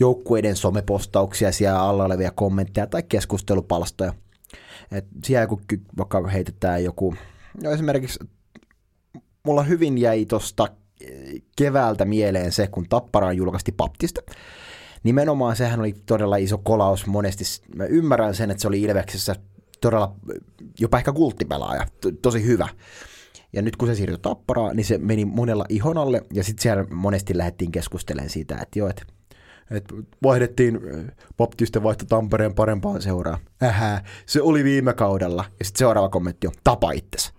joukkueiden 0.00 0.56
somepostauksia, 0.56 1.52
siellä 1.52 1.82
alla 1.82 2.04
olevia 2.04 2.30
kommentteja 2.30 2.86
tai 2.86 3.02
keskustelupalstoja. 3.02 4.14
Et 4.92 5.04
siellä 5.24 5.46
kun 5.46 5.62
vaikka 5.98 6.26
heitetään 6.28 6.84
joku, 6.84 7.14
no 7.62 7.70
esimerkiksi 7.70 8.18
mulla 9.42 9.62
hyvin 9.62 9.98
jäi 9.98 10.26
tuosta 10.26 10.68
keväältä 11.56 12.04
mieleen 12.04 12.52
se, 12.52 12.66
kun 12.66 12.86
Tapparaan 12.88 13.36
julkaisti 13.36 13.72
Baptista. 13.72 14.20
Nimenomaan 15.02 15.56
sehän 15.56 15.80
oli 15.80 15.94
todella 16.06 16.36
iso 16.36 16.58
kolaus 16.58 17.06
monesti. 17.06 17.44
Mä 17.76 17.84
ymmärrän 17.84 18.34
sen, 18.34 18.50
että 18.50 18.60
se 18.60 18.68
oli 18.68 18.82
Ilveksessä 18.82 19.36
todella 19.80 20.14
jopa 20.78 20.98
ehkä 20.98 21.12
kulttipelaaja, 21.12 21.86
tosi 22.22 22.44
hyvä. 22.44 22.68
Ja 23.52 23.62
nyt 23.62 23.76
kun 23.76 23.88
se 23.88 23.94
siirtyi 23.94 24.18
Tapparaan, 24.22 24.76
niin 24.76 24.84
se 24.84 24.98
meni 24.98 25.24
monella 25.24 25.64
ihon 25.68 25.98
alle, 25.98 26.22
ja 26.32 26.44
sitten 26.44 26.62
siellä 26.62 26.84
monesti 26.90 27.38
lähdettiin 27.38 27.72
keskustelemaan 27.72 28.30
siitä, 28.30 28.58
että 28.62 28.78
joo, 28.78 28.88
että 28.88 29.02
et 29.70 29.84
vaihdettiin, 30.22 30.80
Baptiste 31.36 31.82
vaihto 31.82 32.04
Tampereen 32.04 32.54
parempaan 32.54 33.02
seuraan. 33.02 33.38
Ähä, 33.62 34.02
se 34.26 34.42
oli 34.42 34.64
viime 34.64 34.92
kaudella. 34.92 35.44
Ja 35.58 35.64
sitten 35.64 35.78
seuraava 35.78 36.08
kommentti 36.08 36.46
on, 36.46 36.52
tapa 36.64 36.92
itsesi. 36.92 37.32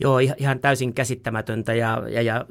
Joo, 0.00 0.18
ihan 0.18 0.60
täysin 0.60 0.94
käsittämätöntä 0.94 1.74
ja, 1.74 2.02
ja, 2.08 2.22
ja 2.22 2.44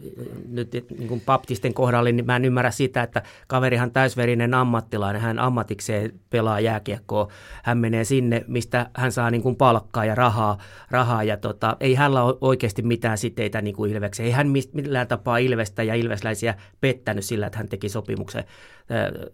nyt 0.50 0.72
niin 0.98 1.08
kuin 1.08 1.22
baptisten 1.26 1.74
kohdalla, 1.74 2.12
niin 2.12 2.26
mä 2.26 2.36
en 2.36 2.46
ymmärrä 2.46 2.72
sitä, 2.72 3.04
että 3.04 3.24
kaverihan 3.48 3.92
täysverinen 3.92 4.54
ammattilainen, 4.54 5.22
hän 5.22 5.40
ammatikseen 5.40 6.20
pelaa 6.30 6.60
jääkiekkoa, 6.60 7.28
hän 7.64 7.78
menee 7.78 8.04
sinne, 8.04 8.46
mistä 8.48 8.90
hän 8.96 9.12
saa 9.12 9.32
niin 9.32 9.42
kuin 9.42 9.56
palkkaa 9.56 10.06
ja 10.06 10.16
rahaa, 10.16 10.58
rahaa 10.92 11.24
ja 11.24 11.38
tota, 11.38 11.78
ei 11.80 11.96
hänellä 11.96 12.24
ole 12.24 12.38
oikeasti 12.42 12.82
mitään 12.82 13.18
siteitä 13.18 13.62
niin 13.62 13.76
kuin 13.76 13.92
Ilvekseen. 13.92 14.28
Ei 14.28 14.34
hän 14.34 14.48
millään 14.74 15.08
tapaa 15.08 15.38
Ilvestä 15.38 15.84
ja 15.84 15.96
Ilvesläisiä 15.96 16.56
pettänyt 16.82 17.26
sillä, 17.26 17.48
että 17.48 17.58
hän 17.58 17.70
teki 17.70 17.90
sopimuksen 17.90 18.44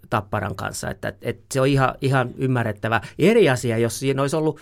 Tapparan 0.09 0.55
kanssa, 0.55 0.89
että, 0.89 1.13
että 1.21 1.43
se 1.53 1.61
on 1.61 1.67
ihan, 1.67 1.95
ihan 2.01 2.29
ymmärrettävä. 2.37 3.01
Eri 3.19 3.49
asia, 3.49 3.77
jos 3.77 3.99
siinä 3.99 4.21
olisi 4.21 4.35
ollut 4.35 4.59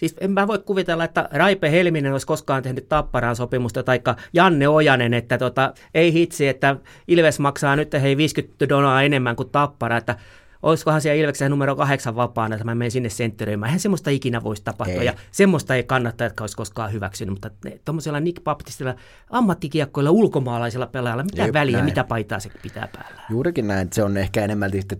Siis 0.00 0.14
en 0.20 0.30
mä 0.30 0.46
voi 0.46 0.58
kuvitella, 0.58 1.04
että 1.04 1.28
Raipe 1.32 1.70
Helminen 1.70 2.12
olisi 2.12 2.26
koskaan 2.26 2.62
tehnyt 2.62 2.88
Tapparaan 2.88 3.36
sopimusta, 3.36 3.82
tai 3.82 4.00
Janne 4.32 4.68
Ojanen, 4.68 5.14
että 5.14 5.38
tota, 5.38 5.74
ei 5.94 6.12
hitsi, 6.12 6.48
että 6.48 6.76
Ilves 7.08 7.38
maksaa 7.38 7.76
nyt 7.76 7.92
hei 7.92 8.16
50 8.16 8.68
donaa 8.68 9.02
enemmän 9.02 9.36
kuin 9.36 9.50
Tappara, 9.50 9.96
että 9.96 10.16
olisikohan 10.62 11.00
siellä 11.00 11.22
Ilveksen 11.22 11.50
numero 11.50 11.76
kahdeksan 11.76 12.16
vapaana, 12.16 12.54
että 12.54 12.64
mä 12.64 12.74
menen 12.74 12.90
sinne 12.90 13.08
sentteröimään. 13.08 13.68
Eihän 13.68 13.80
semmoista 13.80 14.10
ikinä 14.10 14.42
voisi 14.42 14.64
tapahtua, 14.64 15.00
ei. 15.00 15.06
ja 15.06 15.14
semmoista 15.30 15.74
ei 15.74 15.82
kannata, 15.82 16.26
että 16.26 16.42
olisi 16.42 16.56
koskaan 16.56 16.92
hyväksynyt, 16.92 17.32
mutta 17.32 17.50
tuommoisella 17.84 18.20
Nick 18.20 18.44
Baptistilla, 18.44 18.94
ammattikiekkoilla, 19.30 20.10
ulkomaalaisilla 20.10 20.86
pelaajilla, 20.86 21.22
mitä 21.22 21.42
Jep, 21.42 21.54
väliä, 21.54 21.76
näin. 21.76 21.84
mitä 21.84 22.04
paitaa 22.04 22.40
se 22.40 22.50
pitää 22.62 22.88
päällä. 22.92 23.22
Juurikin 23.30 23.68
näin, 23.68 23.82
että 23.82 23.94
se 23.94 24.02
on 24.02 24.16
ehkä 24.16 24.44
enemmän 24.44 24.70
että 24.74 24.96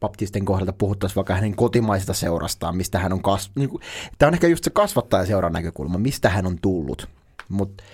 Baptisten 0.00 0.44
kohdalta 0.44 0.72
puhuttaisiin 0.72 1.16
vaikka 1.16 1.34
hänen 1.34 1.56
kotimaisesta 1.56 2.14
seurastaan, 2.14 2.76
mistä 2.76 2.98
hän 2.98 3.12
on 3.12 3.22
kas... 3.22 3.50
Niin 3.54 3.68
kuin, 3.68 3.82
tämä 4.18 4.28
on 4.28 4.34
ehkä 4.34 4.46
just 4.48 4.64
se 4.64 4.70
kasvattaja 4.70 5.26
seuran 5.26 5.52
näkökulma, 5.52 5.98
mistä 5.98 6.28
hän 6.28 6.46
on 6.46 6.58
tullut. 6.62 7.08
Mutta 7.48 7.84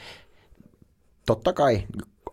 totta 1.26 1.52
kai 1.52 1.82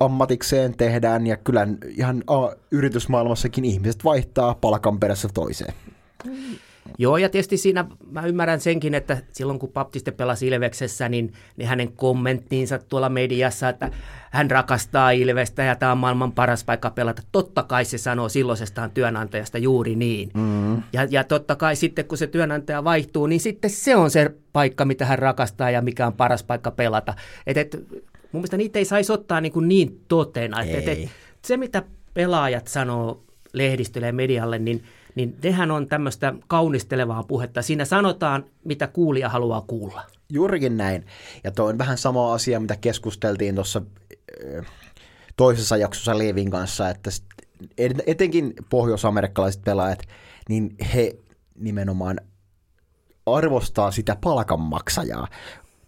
ammatikseen 0.05 0.77
tehdään 0.77 1.27
ja 1.27 1.37
kyllä 1.37 1.67
ihan 1.97 2.23
yritysmaailmassakin 2.71 3.65
ihmiset 3.65 4.03
vaihtaa 4.03 4.55
palkan 4.61 4.99
perässä 4.99 5.29
toiseen. 5.33 5.73
Joo, 6.97 7.17
ja 7.17 7.29
tietysti 7.29 7.57
siinä 7.57 7.85
mä 8.11 8.25
ymmärrän 8.25 8.59
senkin, 8.59 8.93
että 8.93 9.17
silloin 9.31 9.59
kun 9.59 9.69
Baptiste 9.69 10.11
pelasi 10.11 10.47
Ilveksessä, 10.47 11.09
niin, 11.09 11.33
niin 11.57 11.69
hänen 11.69 11.91
kommenttiinsa 11.91 12.79
tuolla 12.79 13.09
mediassa, 13.09 13.69
että 13.69 13.91
hän 14.31 14.51
rakastaa 14.51 15.11
Ilvestä 15.11 15.63
ja 15.63 15.75
tämä 15.75 15.91
on 15.91 15.97
maailman 15.97 16.31
paras 16.31 16.63
paikka 16.63 16.89
pelata. 16.89 17.21
Totta 17.31 17.63
kai 17.63 17.85
se 17.85 17.97
sanoo 17.97 18.29
silloisestaan 18.29 18.91
työnantajasta 18.91 19.57
juuri 19.57 19.95
niin. 19.95 20.29
Mm. 20.33 20.75
Ja, 20.75 21.07
ja 21.09 21.23
totta 21.23 21.55
kai 21.55 21.75
sitten 21.75 22.05
kun 22.05 22.17
se 22.17 22.27
työnantaja 22.27 22.83
vaihtuu, 22.83 23.27
niin 23.27 23.41
sitten 23.41 23.69
se 23.69 23.95
on 23.95 24.11
se 24.11 24.31
paikka, 24.53 24.85
mitä 24.85 25.05
hän 25.05 25.19
rakastaa 25.19 25.71
ja 25.71 25.81
mikä 25.81 26.07
on 26.07 26.13
paras 26.13 26.43
paikka 26.43 26.71
pelata. 26.71 27.13
Et, 27.47 27.57
et, 27.57 27.77
mun 28.31 28.39
mielestä 28.39 28.57
niitä 28.57 28.79
ei 28.79 28.85
saisi 28.85 29.11
ottaa 29.11 29.41
niin, 29.41 29.51
kuin 29.51 29.67
niin 29.67 30.05
totena. 30.07 30.61
Et, 30.61 30.75
et, 30.75 30.87
et, 30.87 31.09
se, 31.45 31.57
mitä 31.57 31.83
pelaajat 32.13 32.67
sanoo 32.67 33.23
lehdistölle 33.53 34.07
ja 34.07 34.13
medialle, 34.13 34.59
niin, 34.59 34.83
niin 35.15 35.37
nehän 35.43 35.71
on 35.71 35.87
tämmöistä 35.87 36.33
kaunistelevaa 36.47 37.23
puhetta. 37.23 37.61
Siinä 37.61 37.85
sanotaan, 37.85 38.45
mitä 38.63 38.87
kuulija 38.87 39.29
haluaa 39.29 39.61
kuulla. 39.61 40.03
Juurikin 40.29 40.77
näin. 40.77 41.05
Ja 41.43 41.51
tuo 41.51 41.65
on 41.65 41.77
vähän 41.77 41.97
sama 41.97 42.33
asia, 42.33 42.59
mitä 42.59 42.75
keskusteltiin 42.81 43.55
tuossa 43.55 43.81
toisessa 45.37 45.77
jaksossa 45.77 46.17
Levin 46.17 46.51
kanssa, 46.51 46.89
että 46.89 47.09
etenkin 48.07 48.53
pohjoisamerikkalaiset 48.69 49.61
pelaajat, 49.63 49.99
niin 50.49 50.75
he 50.93 51.15
nimenomaan 51.55 52.21
arvostaa 53.25 53.91
sitä 53.91 54.17
palkanmaksajaa 54.21 55.27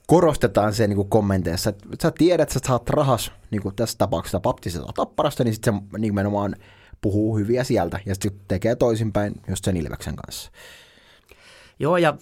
korostetaan 0.07 0.73
se 0.73 0.87
niin 0.87 0.95
kuin 0.95 1.09
kommenteissa, 1.09 1.69
että 1.69 1.87
sä 2.01 2.11
tiedät, 2.11 2.41
että 2.41 2.53
sä 2.53 2.59
saat 2.67 2.89
rahas, 2.89 3.31
niin 3.51 3.61
kuin 3.61 3.75
tässä 3.75 3.97
tapauksessa 3.97 4.39
baptisesta 4.39 4.93
tapparasta, 4.95 5.43
niin 5.43 5.53
sitten 5.53 5.73
se 5.73 5.97
nimenomaan 5.97 6.55
puhuu 7.01 7.37
hyviä 7.37 7.63
sieltä 7.63 7.99
ja 8.05 8.15
sitten 8.15 8.41
tekee 8.47 8.75
toisinpäin 8.75 9.33
just 9.47 9.65
sen 9.65 9.77
Ilveksen 9.77 10.15
kanssa. 10.15 10.51
Joo, 11.79 11.97
ja 11.97 12.17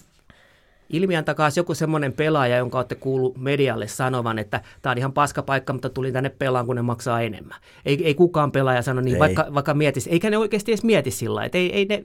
ilmiön 0.92 1.24
takaa 1.24 1.50
joku 1.56 1.74
semmoinen 1.74 2.12
pelaaja, 2.12 2.56
jonka 2.56 2.78
olette 2.78 2.94
kuullut 2.94 3.36
medialle 3.36 3.88
sanovan, 3.88 4.38
että 4.38 4.60
tämä 4.82 4.90
on 4.90 4.98
ihan 4.98 5.12
paska 5.12 5.42
paikka, 5.42 5.72
mutta 5.72 5.90
tuli 5.90 6.12
tänne 6.12 6.30
pelaan, 6.30 6.66
kun 6.66 6.76
ne 6.76 6.82
maksaa 6.82 7.20
enemmän. 7.20 7.60
Ei, 7.84 8.06
ei 8.06 8.14
kukaan 8.14 8.52
pelaaja 8.52 8.82
sano 8.82 9.00
niin, 9.00 9.14
ei. 9.14 9.20
vaikka, 9.20 9.46
vaikka 9.54 9.74
mietisi, 9.74 10.10
eikä 10.10 10.30
ne 10.30 10.38
oikeasti 10.38 10.72
edes 10.72 10.84
mieti 10.84 11.10
sillä 11.10 11.44
että 11.44 11.58
ei, 11.58 11.76
ei 11.76 11.84
ne, 11.84 12.02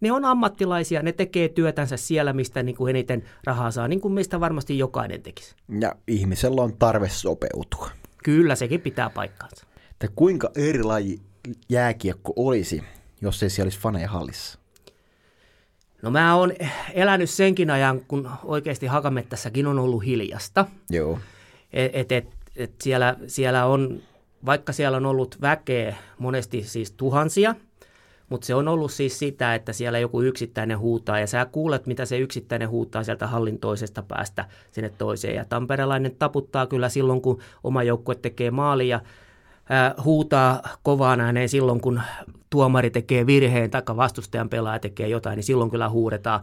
ne 0.00 0.12
on 0.12 0.24
ammattilaisia, 0.24 1.02
ne 1.02 1.12
tekee 1.12 1.48
työtänsä 1.48 1.96
siellä, 1.96 2.32
mistä 2.32 2.62
niin 2.62 2.76
kuin 2.76 2.90
eniten 2.90 3.24
rahaa 3.44 3.70
saa, 3.70 3.88
niin 3.88 4.00
kuin 4.00 4.14
mistä 4.14 4.40
varmasti 4.40 4.78
jokainen 4.78 5.22
tekisi. 5.22 5.54
Ja 5.80 5.94
ihmisellä 6.06 6.62
on 6.62 6.76
tarve 6.78 7.08
sopeutua. 7.08 7.90
Kyllä, 8.24 8.54
sekin 8.54 8.80
pitää 8.80 9.10
paikkaansa. 9.10 9.66
Että 9.90 10.08
kuinka 10.16 10.50
eri 10.56 10.82
laji 10.82 11.20
jääkiekko 11.68 12.32
olisi, 12.36 12.84
jos 13.20 13.42
ei 13.42 13.50
siellä 13.50 13.66
olisi 13.66 13.78
faneja 13.78 14.08
hallissa? 14.08 14.58
No 16.02 16.10
mä 16.10 16.34
oon 16.34 16.52
elänyt 16.94 17.30
senkin 17.30 17.70
ajan, 17.70 18.00
kun 18.08 18.30
oikeasti 18.44 18.86
Hakamettässäkin 18.86 19.66
on 19.66 19.78
ollut 19.78 20.04
hiljasta. 20.04 20.66
Joo. 20.90 21.18
Et, 21.72 21.90
et, 21.94 22.12
et, 22.12 22.26
et 22.56 22.72
siellä, 22.82 23.16
siellä 23.26 23.66
on, 23.66 24.02
vaikka 24.46 24.72
siellä 24.72 24.96
on 24.96 25.06
ollut 25.06 25.38
väkeä 25.40 25.96
monesti 26.18 26.62
siis 26.62 26.92
tuhansia– 26.92 27.54
mutta 28.28 28.46
se 28.46 28.54
on 28.54 28.68
ollut 28.68 28.92
siis 28.92 29.18
sitä, 29.18 29.54
että 29.54 29.72
siellä 29.72 29.98
joku 29.98 30.22
yksittäinen 30.22 30.78
huutaa 30.78 31.20
ja 31.20 31.26
sä 31.26 31.44
kuulet, 31.44 31.86
mitä 31.86 32.04
se 32.04 32.18
yksittäinen 32.18 32.68
huutaa 32.68 33.04
sieltä 33.04 33.26
hallin 33.26 33.58
toisesta 33.58 34.02
päästä 34.02 34.44
sinne 34.70 34.88
toiseen. 34.98 35.34
Ja 35.34 35.44
tamperelainen 35.44 36.16
taputtaa 36.18 36.66
kyllä 36.66 36.88
silloin, 36.88 37.22
kun 37.22 37.40
oma 37.64 37.82
joukkue 37.82 38.14
tekee 38.14 38.50
maalia, 38.50 38.96
äh, 39.70 40.04
huutaa 40.04 40.62
kovaan 40.82 41.20
ääneen 41.20 41.48
silloin, 41.48 41.80
kun 41.80 42.02
tuomari 42.50 42.90
tekee 42.90 43.26
virheen 43.26 43.70
tai 43.70 43.82
vastustajan 43.96 44.48
pelaaja 44.48 44.78
tekee 44.78 45.08
jotain, 45.08 45.36
niin 45.36 45.44
silloin 45.44 45.70
kyllä 45.70 45.88
huudetaan. 45.88 46.40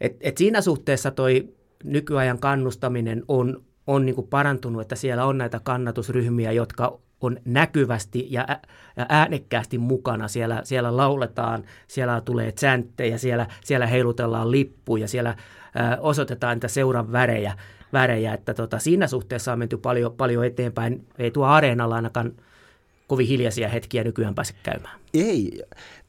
Et, 0.00 0.16
et 0.20 0.36
siinä 0.36 0.60
suhteessa 0.60 1.10
toi 1.10 1.48
nykyajan 1.84 2.38
kannustaminen 2.38 3.22
on, 3.28 3.62
on 3.86 4.06
niin 4.06 4.14
kuin 4.14 4.28
parantunut, 4.28 4.82
että 4.82 4.96
siellä 4.96 5.24
on 5.24 5.38
näitä 5.38 5.60
kannatusryhmiä, 5.60 6.52
jotka 6.52 6.98
on 7.20 7.36
näkyvästi 7.44 8.26
ja, 8.30 8.46
äänekkäästi 9.08 9.78
mukana. 9.78 10.28
Siellä, 10.28 10.60
siellä 10.64 10.96
lauletaan, 10.96 11.64
siellä 11.88 12.20
tulee 12.20 12.52
tsänttejä, 12.52 13.18
siellä, 13.18 13.46
siellä 13.64 13.86
heilutellaan 13.86 14.50
lippuja, 14.50 15.08
siellä 15.08 15.36
osoitetaan 16.00 16.56
niitä 16.56 16.68
seuran 16.68 17.12
värejä, 17.12 17.56
värejä 17.92 18.34
että 18.34 18.54
tota, 18.54 18.78
siinä 18.78 19.06
suhteessa 19.06 19.52
on 19.52 19.58
menty 19.58 19.76
paljon, 19.76 20.12
paljon 20.12 20.44
eteenpäin. 20.44 21.06
Ei 21.18 21.30
tuo 21.30 21.46
areenalla 21.46 21.94
ainakaan 21.94 22.32
kovin 23.06 23.26
hiljaisia 23.26 23.68
hetkiä 23.68 24.04
nykyään 24.04 24.34
pääse 24.34 24.54
käymään. 24.62 25.00
Ei. 25.14 25.62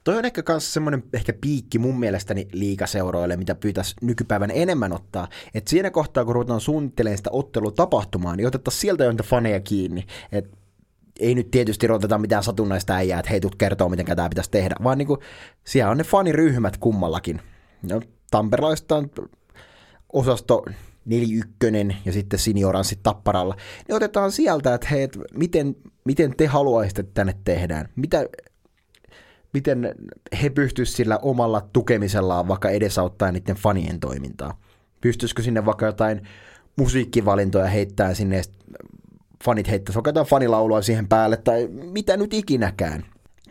Toi 0.03 0.17
on 0.17 0.25
ehkä 0.25 0.43
myös 0.49 0.73
semmoinen 0.73 1.03
ehkä 1.13 1.33
piikki 1.41 1.79
mun 1.79 1.99
mielestäni 1.99 2.47
liikaseuroille, 2.51 3.37
mitä 3.37 3.55
pyytäisi 3.55 3.95
nykypäivän 4.01 4.51
enemmän 4.51 4.93
ottaa. 4.93 5.27
Että 5.53 5.69
siinä 5.69 5.91
kohtaa, 5.91 6.25
kun 6.25 6.35
ruvetaan 6.35 6.61
suunnittelemaan 6.61 7.17
sitä 7.17 7.29
ottelutapahtumaa, 7.33 8.35
niin 8.35 8.47
otettaisiin 8.47 8.81
sieltä 8.81 9.03
jo 9.03 9.13
faneja 9.23 9.59
kiinni. 9.59 10.05
Että 10.31 10.57
ei 11.19 11.36
nyt 11.36 11.51
tietysti 11.51 11.88
roteta 11.88 12.17
mitään 12.17 12.43
satunnaista 12.43 12.93
äijää, 12.93 13.19
että 13.19 13.31
hei, 13.31 13.39
tut 13.39 13.55
kertoo, 13.55 13.89
miten 13.89 14.05
tämä 14.05 14.29
pitäisi 14.29 14.51
tehdä, 14.51 14.75
vaan 14.83 14.97
niin 14.97 15.07
kuin, 15.07 15.19
siellä 15.63 15.91
on 15.91 15.97
ne 15.97 16.03
faniryhmät 16.03 16.77
kummallakin. 16.77 17.41
No, 17.89 18.01
Tamperelaista 18.31 18.95
on 18.95 19.09
osasto 20.13 20.65
ykkönen 21.31 21.97
ja 22.05 22.12
sitten 22.12 22.39
sinioranssi 22.39 23.00
tapparalla, 23.03 23.55
niin 23.88 23.95
otetaan 23.95 24.31
sieltä, 24.31 24.74
että 24.74 24.88
hei, 24.91 25.03
et 25.03 25.17
miten, 25.33 25.75
miten 26.05 26.36
te 26.38 26.45
haluaisitte, 26.45 27.01
että 27.01 27.13
tänne 27.13 27.36
tehdään. 27.43 27.89
Mitä, 27.95 28.25
miten 29.53 29.95
he 30.41 30.50
pystyisivät 30.50 30.97
sillä 30.97 31.17
omalla 31.21 31.62
tukemisellaan 31.74 32.47
vaikka 32.47 32.69
edesauttaa 32.69 33.31
niiden 33.31 33.55
fanien 33.55 34.00
toimintaa. 34.00 34.62
Pystyisikö 35.01 35.41
sinne 35.41 35.65
vaikka 35.65 35.86
jotain 35.86 36.21
musiikkivalintoja 36.75 37.67
heittää 37.67 38.13
sinne, 38.13 38.41
fanit 39.44 39.70
heittäisi 39.70 39.96
vaikka 39.96 40.10
jotain 40.10 40.27
fanilaulua 40.27 40.82
siihen 40.82 41.08
päälle 41.08 41.38
tai 41.38 41.67
mitä 41.72 42.17
nyt 42.17 42.34
ikinäkään. 42.34 43.06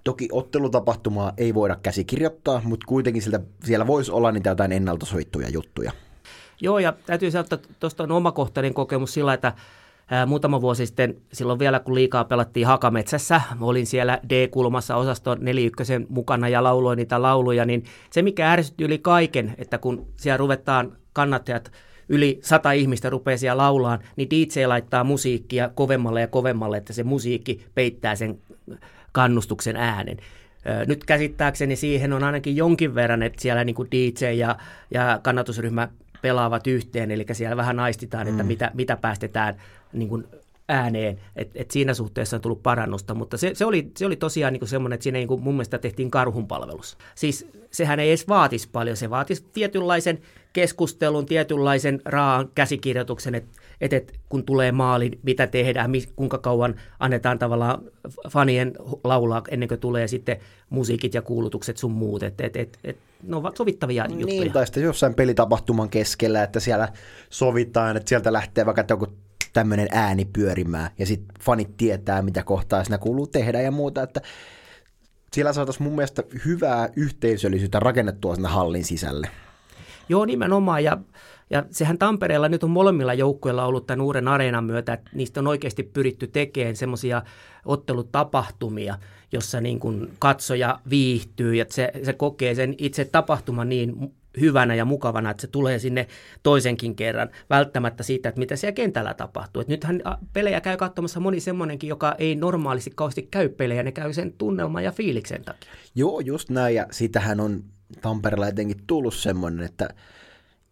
Toki 0.05 0.28
ottelutapahtumaa 0.33 1.33
ei 1.37 1.55
voida 1.55 1.76
käsikirjoittaa, 1.83 2.61
mutta 2.64 2.87
kuitenkin 2.87 3.23
siltä, 3.23 3.40
siellä 3.64 3.87
voisi 3.87 4.12
olla 4.12 4.33
niitä 4.33 4.50
jotain 4.50 4.73
ennalta 4.73 5.07
sovittuja 5.07 5.49
juttuja. 5.49 5.93
Joo, 6.61 6.78
ja 6.78 6.93
täytyy 7.07 7.31
sanoa, 7.31 7.43
että 7.52 7.59
tuosta 7.81 8.02
on 8.02 8.12
omakohtainen 8.12 8.75
kokemus 8.75 9.14
sillä, 9.14 9.35
että 9.35 9.52
ää, 10.11 10.26
muutama 10.26 10.61
vuosi 10.61 10.87
sitten, 10.87 11.16
silloin 11.33 11.59
vielä 11.59 11.81
kun 11.81 11.95
liikaa 11.95 12.25
pelattiin 12.25 12.66
Hakametsässä, 12.66 13.40
olin 13.61 13.87
siellä 13.87 14.21
D-kulmassa 14.28 14.97
osaston 14.97 15.38
41 15.40 15.93
mukana 16.09 16.49
ja 16.49 16.62
lauloin 16.62 16.97
niitä 16.97 17.23
lauluja, 17.23 17.64
niin 17.64 17.85
se 18.11 18.23
mikä 18.23 18.52
ärsytti 18.52 18.85
yli 18.85 18.99
kaiken, 18.99 19.55
että 19.59 19.78
kun 19.78 20.07
siellä 20.16 20.37
ruvetaan 20.37 20.97
kannattajat 21.12 21.73
yli 22.08 22.38
sata 22.42 22.72
ihmistä 22.72 23.10
rupeaa 23.10 23.36
siellä 23.36 23.62
laulaan, 23.62 23.98
niin 24.16 24.30
DJ 24.30 24.66
laittaa 24.66 25.04
musiikkia 25.04 25.70
kovemmalle 25.75 26.20
ja 26.20 26.28
kovemmalle, 26.28 26.76
että 26.76 26.92
se 26.92 27.02
musiikki 27.02 27.66
peittää 27.75 28.16
sen 28.16 28.38
kannustuksen 29.12 29.76
äänen. 29.76 30.16
Nyt 30.86 31.04
käsittääkseni 31.04 31.76
siihen 31.76 32.12
on 32.12 32.25
ainakin 32.25 32.56
jonkin 32.56 32.94
verran, 32.94 33.22
että 33.22 33.42
siellä 33.42 33.64
niin 33.64 33.75
kuin 33.75 33.88
DJ 33.90 34.25
ja, 34.25 34.56
ja 34.90 35.20
kannatusryhmä 35.22 35.88
pelaavat 36.22 36.66
yhteen, 36.66 37.10
eli 37.10 37.26
siellä 37.32 37.56
vähän 37.56 37.80
aistitaan, 37.80 38.28
että 38.28 38.42
mm. 38.42 38.46
mitä, 38.46 38.70
mitä 38.75 38.96
päästetään 38.96 39.54
niin 39.92 40.08
kuin 40.08 40.25
ääneen, 40.68 41.18
että 41.36 41.58
et 41.62 41.70
siinä 41.70 41.94
suhteessa 41.94 42.36
on 42.36 42.40
tullut 42.40 42.62
parannusta, 42.62 43.14
mutta 43.14 43.36
se, 43.36 43.54
se, 43.54 43.64
oli, 43.64 43.90
se 43.96 44.06
oli 44.06 44.16
tosiaan 44.16 44.52
niin 44.52 44.68
semmoinen, 44.68 44.94
että 44.94 45.02
siinä 45.02 45.18
niin 45.18 45.28
kuin 45.28 45.42
mun 45.42 45.54
mielestä 45.54 45.78
tehtiin 45.78 46.10
karhunpalvelus. 46.10 46.98
Siis 47.14 47.46
sehän 47.70 48.00
ei 48.00 48.08
edes 48.08 48.28
vaatisi 48.28 48.68
paljon, 48.72 48.96
se 48.96 49.10
vaatisi 49.10 49.44
tietynlaisen 49.52 50.18
keskustelun, 50.56 51.26
tietynlaisen 51.26 52.00
raan 52.04 52.48
käsikirjoituksen, 52.54 53.34
että 53.34 53.60
et, 53.80 53.92
et, 53.92 54.20
kun 54.28 54.44
tulee 54.44 54.72
maali, 54.72 55.10
mitä 55.22 55.46
tehdään, 55.46 55.90
mis, 55.90 56.08
kuinka 56.16 56.38
kauan 56.38 56.75
annetaan 56.98 57.38
tavallaan 57.38 57.82
fanien 58.28 58.72
laulaa 59.04 59.42
ennen 59.50 59.68
kuin 59.68 59.80
tulee 59.80 60.08
sitten 60.08 60.36
musiikit 60.70 61.14
ja 61.14 61.22
kuulutukset 61.22 61.76
sun 61.76 61.92
muut, 61.92 62.22
että 62.22 62.46
et, 62.46 62.56
et, 62.56 62.78
et, 62.84 62.96
ne 63.22 63.36
ovat 63.36 63.56
sovittavia 63.56 64.06
niin, 64.06 64.20
juttuja. 64.20 64.40
Niin, 64.40 64.52
tai 64.52 64.66
sitten 64.66 64.82
jossain 64.82 65.14
pelitapahtuman 65.14 65.88
keskellä, 65.88 66.42
että 66.42 66.60
siellä 66.60 66.88
sovitaan, 67.30 67.96
että 67.96 68.08
sieltä 68.08 68.32
lähtee 68.32 68.66
vaikka 68.66 68.84
joku 68.90 69.06
tämmöinen 69.52 69.88
ääni 69.90 70.25
pyörimään, 70.25 70.90
ja 70.98 71.06
sitten 71.06 71.36
fanit 71.40 71.76
tietää, 71.76 72.22
mitä 72.22 72.42
kohtaa 72.42 72.84
siinä 72.84 72.98
kuuluu 72.98 73.26
tehdä 73.26 73.60
ja 73.60 73.70
muuta, 73.70 74.02
että 74.02 74.20
siellä 75.32 75.52
saataisiin 75.52 75.84
mun 75.84 75.96
mielestä 75.96 76.22
hyvää 76.44 76.88
yhteisöllisyyttä 76.96 77.80
rakennettua 77.80 78.34
sinne 78.34 78.48
hallin 78.48 78.84
sisälle. 78.84 79.28
Joo, 80.08 80.25
nimenomaan, 80.25 80.84
ja, 80.84 80.98
ja 81.50 81.64
sehän 81.70 81.98
Tampereella 81.98 82.48
nyt 82.48 82.64
on 82.64 82.70
molemmilla 82.70 83.14
joukkueilla 83.14 83.64
ollut 83.64 83.86
tämän 83.86 84.04
uuden 84.04 84.28
areenan 84.28 84.64
myötä, 84.64 84.92
että 84.92 85.10
niistä 85.14 85.40
on 85.40 85.46
oikeasti 85.46 85.82
pyritty 85.82 86.26
tekemään 86.26 86.76
semmoisia 86.76 87.22
ottelutapahtumia, 87.64 88.98
jossa 89.32 89.60
niin 89.60 89.80
kuin 89.80 90.10
katsoja 90.18 90.80
viihtyy 90.90 91.54
ja 91.54 91.64
se, 91.68 91.92
se 92.02 92.12
kokee 92.12 92.54
sen 92.54 92.75
itse 92.78 93.04
tapahtuman 93.04 93.68
niin 93.68 94.14
hyvänä 94.40 94.75
ja 94.75 94.84
mukavana, 94.84 95.30
että 95.30 95.40
se 95.40 95.46
tulee 95.46 95.78
sinne 95.78 96.06
toisenkin 96.42 96.96
kerran, 96.96 97.28
välttämättä 97.50 98.02
siitä, 98.02 98.28
että 98.28 98.38
mitä 98.38 98.56
siellä 98.56 98.72
kentällä 98.72 99.14
tapahtuu. 99.14 99.62
Et 99.62 99.68
nythän 99.68 100.02
pelejä 100.32 100.60
käy 100.60 100.76
katsomassa 100.76 101.20
moni 101.20 101.40
semmoinenkin, 101.40 101.88
joka 101.88 102.14
ei 102.18 102.34
normaalisti 102.34 102.92
kauheasti 102.94 103.28
käy 103.30 103.48
pelejä, 103.48 103.82
ne 103.82 103.92
käy 103.92 104.12
sen 104.12 104.32
tunnelman 104.32 104.84
ja 104.84 104.92
fiiliksen 104.92 105.44
takia. 105.44 105.70
Joo, 105.94 106.20
just 106.20 106.50
näin, 106.50 106.75
ja 106.75 106.86
sitähän 106.90 107.40
on 107.40 107.64
Tampereella 108.00 108.49
etenkin 108.49 108.82
tullut 108.87 109.15
semmoinen, 109.15 109.67
että 109.67 109.89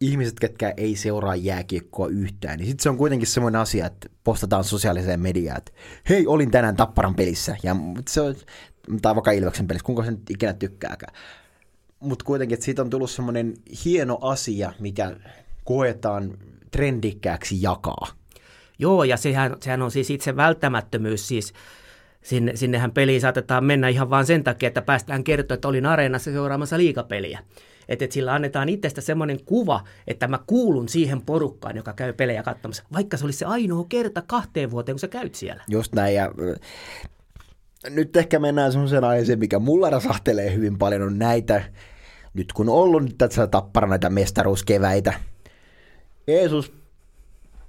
ihmiset, 0.00 0.40
ketkä 0.40 0.74
ei 0.76 0.96
seuraa 0.96 1.36
jääkiekkoa 1.36 2.08
yhtään, 2.08 2.58
niin 2.58 2.66
sitten 2.66 2.82
se 2.82 2.88
on 2.88 2.96
kuitenkin 2.96 3.28
semmoinen 3.28 3.60
asia, 3.60 3.86
että 3.86 4.08
postataan 4.24 4.64
sosiaaliseen 4.64 5.20
mediaan, 5.20 5.58
että 5.58 5.72
hei, 6.08 6.26
olin 6.26 6.50
tänään 6.50 6.76
Tapparan 6.76 7.14
pelissä, 7.14 7.56
ja 7.62 7.76
se 8.08 8.20
on, 8.20 8.34
tai 9.02 9.14
vaikka 9.14 9.30
Ilveksen 9.30 9.66
pelissä, 9.66 9.86
kuinka 9.86 10.04
sen 10.04 10.18
ikinä 10.30 10.52
tykkääkään. 10.52 11.14
Mutta 12.00 12.24
kuitenkin, 12.24 12.54
että 12.54 12.64
siitä 12.64 12.82
on 12.82 12.90
tullut 12.90 13.10
semmoinen 13.10 13.54
hieno 13.84 14.18
asia, 14.20 14.72
mikä 14.78 15.16
koetaan 15.64 16.38
trendikkääksi 16.70 17.62
jakaa. 17.62 18.08
Joo, 18.78 19.04
ja 19.04 19.16
sehän, 19.16 19.56
sehän 19.60 19.82
on 19.82 19.90
siis 19.90 20.10
itse 20.10 20.36
välttämättömyys, 20.36 21.28
siis 21.28 21.52
sinne, 22.24 22.56
sinnehän 22.56 22.92
peliin 22.92 23.20
saatetaan 23.20 23.64
mennä 23.64 23.88
ihan 23.88 24.10
vain 24.10 24.26
sen 24.26 24.44
takia, 24.44 24.66
että 24.66 24.82
päästään 24.82 25.24
kertoa, 25.24 25.54
että 25.54 25.68
olin 25.68 25.86
areenassa 25.86 26.32
seuraamassa 26.32 26.78
liikapeliä. 26.78 27.38
Että 27.88 28.04
et 28.04 28.12
sillä 28.12 28.34
annetaan 28.34 28.68
itsestä 28.68 29.00
semmoinen 29.00 29.44
kuva, 29.44 29.84
että 30.06 30.28
mä 30.28 30.38
kuulun 30.46 30.88
siihen 30.88 31.22
porukkaan, 31.22 31.76
joka 31.76 31.92
käy 31.92 32.12
pelejä 32.12 32.42
katsomassa, 32.42 32.84
vaikka 32.92 33.16
se 33.16 33.24
olisi 33.24 33.38
se 33.38 33.44
ainoa 33.44 33.86
kerta 33.88 34.22
kahteen 34.26 34.70
vuoteen, 34.70 34.94
kun 34.94 35.00
sä 35.00 35.08
käyt 35.08 35.34
siellä. 35.34 35.64
Just 35.68 35.94
näin, 35.94 36.14
ja 36.14 36.30
nyt 37.90 38.16
ehkä 38.16 38.38
mennään 38.38 38.72
semmoiseen 38.72 39.04
aiheeseen, 39.04 39.38
mikä 39.38 39.58
mulla 39.58 39.90
rasahtelee 39.90 40.54
hyvin 40.54 40.78
paljon, 40.78 41.02
on 41.02 41.18
näitä 41.18 41.62
nyt 42.34 42.52
kun 42.52 42.68
on 42.68 42.74
ollut 42.74 43.18
tässä 43.18 43.46
tappara 43.46 43.88
näitä 43.88 44.10
mestaruuskeväitä, 44.10 45.12
Jeesus 46.26 46.72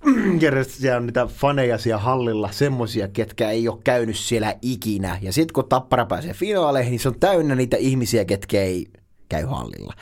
on 0.97 1.05
niitä 1.05 1.25
faneja 1.25 1.77
siellä 1.77 2.01
hallilla, 2.01 2.51
semmosia, 2.51 3.07
ketkä 3.07 3.49
ei 3.49 3.67
ole 3.67 3.81
käynyt 3.83 4.17
siellä 4.17 4.55
ikinä. 4.61 5.19
Ja 5.21 5.33
sitten 5.33 5.53
kun 5.53 5.69
Tappara 5.69 6.05
pääsee 6.05 6.33
finaaleihin, 6.33 6.91
niin 6.91 6.99
se 6.99 7.07
on 7.07 7.19
täynnä 7.19 7.55
niitä 7.55 7.77
ihmisiä, 7.77 8.25
ketkä 8.25 8.61
ei 8.61 8.85
käy 9.29 9.45
hallilla. 9.45 9.93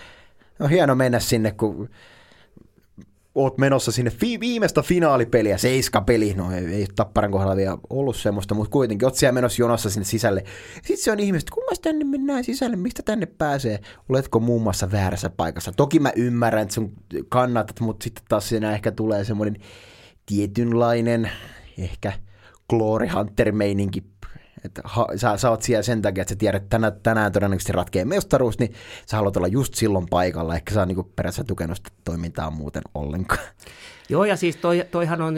On 0.59 0.69
hieno 0.69 0.95
mennä 0.95 1.19
sinne, 1.19 1.51
kun 1.51 1.89
oot 3.35 3.57
menossa 3.57 3.91
sinne 3.91 4.11
fi- 4.11 4.39
viimeistä 4.39 4.81
finaalipeliä, 4.81 5.57
seiska-peli, 5.57 6.33
no 6.33 6.51
ei, 6.51 6.65
ei 6.65 6.87
Tapparan 6.95 7.31
kohdalla 7.31 7.55
vielä 7.55 7.77
ollut 7.89 8.15
semmoista, 8.15 8.55
mutta 8.55 8.71
kuitenkin 8.71 9.05
oot 9.05 9.15
siellä 9.15 9.33
menossa 9.33 9.61
jonossa 9.61 9.89
sinne 9.89 10.05
sisälle. 10.05 10.43
Sitten 10.75 10.97
se 10.97 11.11
on 11.11 11.19
ihmiset, 11.19 11.49
kun 11.49 11.63
mä 11.63 11.75
tänne 11.81 12.05
mennään 12.05 12.43
sisälle, 12.43 12.75
mistä 12.75 13.03
tänne 13.03 13.25
pääsee? 13.25 13.79
Oletko 14.09 14.39
muun 14.39 14.61
muassa 14.61 14.91
väärässä 14.91 15.29
paikassa? 15.29 15.71
Toki 15.71 15.99
mä 15.99 16.11
ymmärrän, 16.15 16.63
että 16.63 16.75
sun 16.75 16.93
kannatat, 17.29 17.79
mutta 17.79 18.03
sitten 18.03 18.23
taas 18.29 18.49
siinä 18.49 18.73
ehkä 18.73 18.91
tulee 18.91 19.23
semmoinen 19.23 19.57
tietynlainen 20.25 21.31
ehkä 21.77 22.13
Glory 22.69 23.07
Hunter-meininki 23.07 24.03
että 24.65 24.81
ha, 24.85 25.07
sä, 25.15 25.37
sä 25.37 25.49
oot 25.49 25.61
siellä 25.61 25.83
sen 25.83 26.01
takia, 26.01 26.21
että 26.21 26.33
sä 26.33 26.35
tiedät, 26.35 26.63
että 26.63 26.69
tänään, 26.69 27.01
tänään 27.03 27.31
todennäköisesti 27.31 27.71
ratkee 27.71 28.05
mestaruus, 28.05 28.59
niin 28.59 28.73
sä 29.05 29.17
haluat 29.17 29.37
olla 29.37 29.47
just 29.47 29.73
silloin 29.73 30.05
paikalla, 30.09 30.55
ehkä 30.55 30.73
sä 30.73 30.79
oot 30.79 30.87
niin 30.87 31.11
perässä 31.15 31.43
tukenut 31.43 31.77
sitä 31.77 31.89
toimintaa 32.03 32.51
muuten 32.51 32.81
ollenkaan. 32.95 33.41
Joo, 34.09 34.25
ja 34.25 34.35
siis 34.35 34.55
toi, 34.55 34.85
toihan 34.91 35.21
on, 35.21 35.35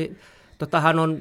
totahan 0.57 0.99
on 0.99 1.19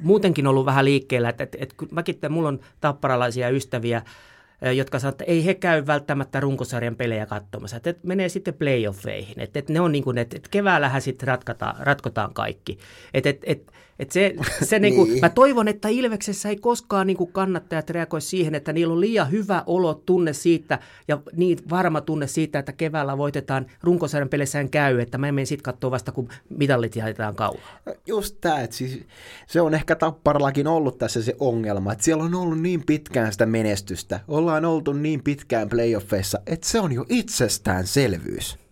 muutenkin 0.00 0.46
ollut 0.46 0.66
vähän 0.66 0.84
liikkeellä, 0.84 1.28
että, 1.28 1.44
että, 1.44 1.58
että 1.60 1.74
mäkin, 1.90 2.18
mulla 2.28 2.48
on 2.48 2.60
tapparalaisia 2.80 3.48
ystäviä, 3.48 4.02
jotka 4.62 4.98
sanoo, 4.98 5.10
että 5.10 5.24
ei 5.24 5.44
he 5.44 5.54
käy 5.54 5.86
välttämättä 5.86 6.40
runkosarjan 6.40 6.96
pelejä 6.96 7.26
katsomassa, 7.26 7.76
että, 7.76 7.90
että 7.90 8.06
menee 8.06 8.28
sitten 8.28 8.54
playoffeihin, 8.54 9.40
että, 9.40 9.58
että 9.58 9.72
ne 9.72 9.80
on 9.80 9.92
niin 9.92 10.04
kuin, 10.04 10.18
että, 10.18 10.36
että 10.36 10.48
keväällähän 10.50 11.02
sitten 11.02 11.28
ratkotaan, 11.28 11.74
ratkotaan 11.78 12.34
kaikki, 12.34 12.78
että, 13.14 13.30
että, 13.30 13.46
että 13.46 13.72
et 13.98 14.10
se, 14.10 14.34
se 14.62 14.78
niinku, 14.78 15.04
niin. 15.04 15.20
Mä 15.20 15.28
toivon, 15.28 15.68
että 15.68 15.88
Ilveksessä 15.88 16.48
ei 16.48 16.56
koskaan 16.56 17.06
niinku 17.06 17.26
kannattajat 17.26 17.90
reagoi 17.90 18.20
siihen, 18.20 18.54
että 18.54 18.72
niillä 18.72 18.92
on 18.92 19.00
liian 19.00 19.30
hyvä 19.30 19.62
olo, 19.66 19.94
tunne 19.94 20.32
siitä 20.32 20.78
ja 21.08 21.18
niin 21.36 21.58
varma 21.70 22.00
tunne 22.00 22.26
siitä, 22.26 22.58
että 22.58 22.72
keväällä 22.72 23.18
voitetaan 23.18 23.66
runkosarjan 23.82 24.28
pelissään 24.28 24.70
käy, 24.70 25.00
että 25.00 25.18
mä 25.18 25.32
menen 25.32 25.46
sitten 25.46 25.62
katsoa 25.62 25.90
vasta, 25.90 26.12
kun 26.12 26.28
mitallit 26.48 26.96
jaetaan 26.96 27.34
kauan. 27.34 27.60
Just 28.06 28.36
tämä, 28.40 28.60
että 28.60 28.76
siis 28.76 29.00
se 29.46 29.60
on 29.60 29.74
ehkä 29.74 29.96
Tapparallakin 29.96 30.66
ollut 30.66 30.98
tässä 30.98 31.22
se 31.22 31.36
ongelma, 31.40 31.92
että 31.92 32.04
siellä 32.04 32.24
on 32.24 32.34
ollut 32.34 32.60
niin 32.60 32.82
pitkään 32.86 33.32
sitä 33.32 33.46
menestystä, 33.46 34.20
ollaan 34.28 34.64
oltu 34.64 34.92
niin 34.92 35.22
pitkään 35.22 35.68
playoffeissa, 35.68 36.38
että 36.46 36.68
se 36.68 36.80
on 36.80 36.92
jo 36.92 37.04
itsestäänselvyys. 37.08 38.67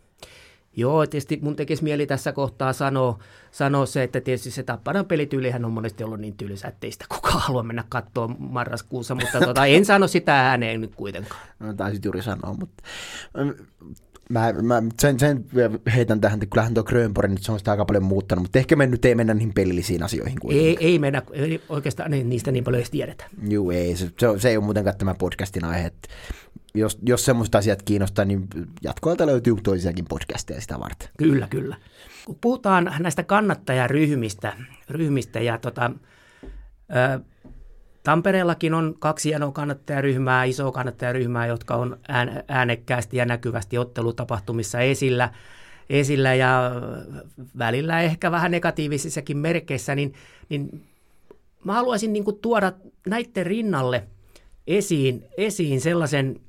Joo, 0.77 1.07
tietysti 1.07 1.39
mun 1.43 1.57
tekisi 1.57 1.85
mieli 1.85 2.07
tässä 2.07 2.33
kohtaa 2.33 2.73
sanoa, 2.73 3.19
sanoa 3.51 3.87
se, 3.87 4.03
että 4.03 4.21
tietysti 4.21 4.51
se 4.51 4.63
Tapparan 4.63 5.07
pelityylihän 5.07 5.65
on 5.65 5.73
monesti 5.73 6.05
ollut 6.05 6.21
niin 6.21 6.37
tylsä, 6.37 6.69
että 6.69 6.87
ei 6.87 6.93
sitä 6.93 7.05
kukaan 7.09 7.41
halua 7.41 7.63
mennä 7.63 7.85
katsoa 7.89 8.29
marraskuussa, 8.39 9.15
mutta 9.15 9.41
tota, 9.41 9.67
en 9.67 9.85
sano 9.85 10.07
sitä 10.07 10.49
ääneen 10.49 10.81
nyt 10.81 10.95
kuitenkaan. 10.95 11.41
No, 11.59 11.75
taisit 11.75 12.05
juuri 12.05 12.23
sanoa, 12.23 12.55
mutta 12.59 12.83
ähm, 13.39 13.49
mä, 14.31 14.53
mä 14.63 14.83
sen, 15.01 15.19
sen 15.19 15.45
heitän 15.95 16.21
tähän, 16.21 16.37
että 16.37 16.53
kyllähän 16.53 16.75
tuo 16.75 16.85
Grönborg 16.85 17.31
nyt 17.31 17.43
se 17.43 17.53
on 17.53 17.59
sitä 17.59 17.71
aika 17.71 17.85
paljon 17.85 18.05
muuttanut, 18.05 18.43
mutta 18.43 18.59
ehkä 18.59 18.77
me 18.77 18.87
nyt 18.87 19.05
ei 19.05 19.15
mennä 19.15 19.35
niihin 19.35 19.55
pelillisiin 19.55 20.03
asioihin 20.03 20.41
kuitenkaan. 20.41 20.69
Ei, 20.69 20.93
ei 20.93 20.99
mennä, 20.99 21.23
ei 21.33 21.63
oikeastaan 21.69 22.11
niistä 22.11 22.53
niin 22.53 22.65
paljon 22.65 22.81
edes 22.81 22.91
tiedetä. 22.91 23.25
Joo, 23.49 23.71
ei, 23.71 23.97
se, 23.97 24.07
se, 24.07 24.27
se 24.39 24.49
ei 24.49 24.57
ole 24.57 24.65
muutenkaan 24.65 24.97
tämä 24.97 25.15
podcastin 25.15 25.65
aihe, 25.65 25.87
että 25.87 26.09
jos, 26.77 26.99
jos 27.07 27.25
semmoiset 27.25 27.55
asiat 27.55 27.83
kiinnostaa, 27.83 28.25
niin 28.25 28.49
jatkoilta 28.83 29.27
löytyy 29.27 29.55
toisiakin 29.63 30.05
podcasteja 30.09 30.61
sitä 30.61 30.81
varten. 30.81 31.09
Kyllä, 31.19 31.47
kyllä. 31.51 31.77
Kun 32.25 32.39
puhutaan 32.41 32.93
näistä 32.99 33.23
kannattajaryhmistä 33.23 34.53
ryhmistä 34.91 35.41
ja 35.41 35.59
tota, 35.59 35.91
ö, 36.97 37.21
Tampereellakin 38.07 38.75
on 38.75 38.95
kaksi 38.99 39.29
hienoa 39.29 39.53
kannattajaryhmää, 39.53 40.45
isoa 40.45 40.73
kannattajaryhmää, 40.73 41.47
jotka 41.47 41.75
on 41.75 41.99
äänekkäästi 42.49 43.17
ja 43.17 43.27
näkyvästi 43.27 43.79
ottelutapahtumissa 43.79 44.81
esillä, 44.81 45.31
esillä 45.91 46.35
ja 46.35 46.73
välillä 47.59 48.01
ehkä 48.01 48.31
vähän 48.31 48.51
negatiivisissakin 48.51 49.37
merkeissä, 49.37 49.95
niin, 49.95 50.15
niin 50.49 50.85
mä 51.65 51.73
haluaisin 51.73 52.13
niin 52.13 52.25
tuoda 52.43 52.73
näiden 53.07 53.47
rinnalle 53.47 54.05
esiin, 54.67 55.25
esiin 55.37 55.81
sellaisen, 55.81 56.41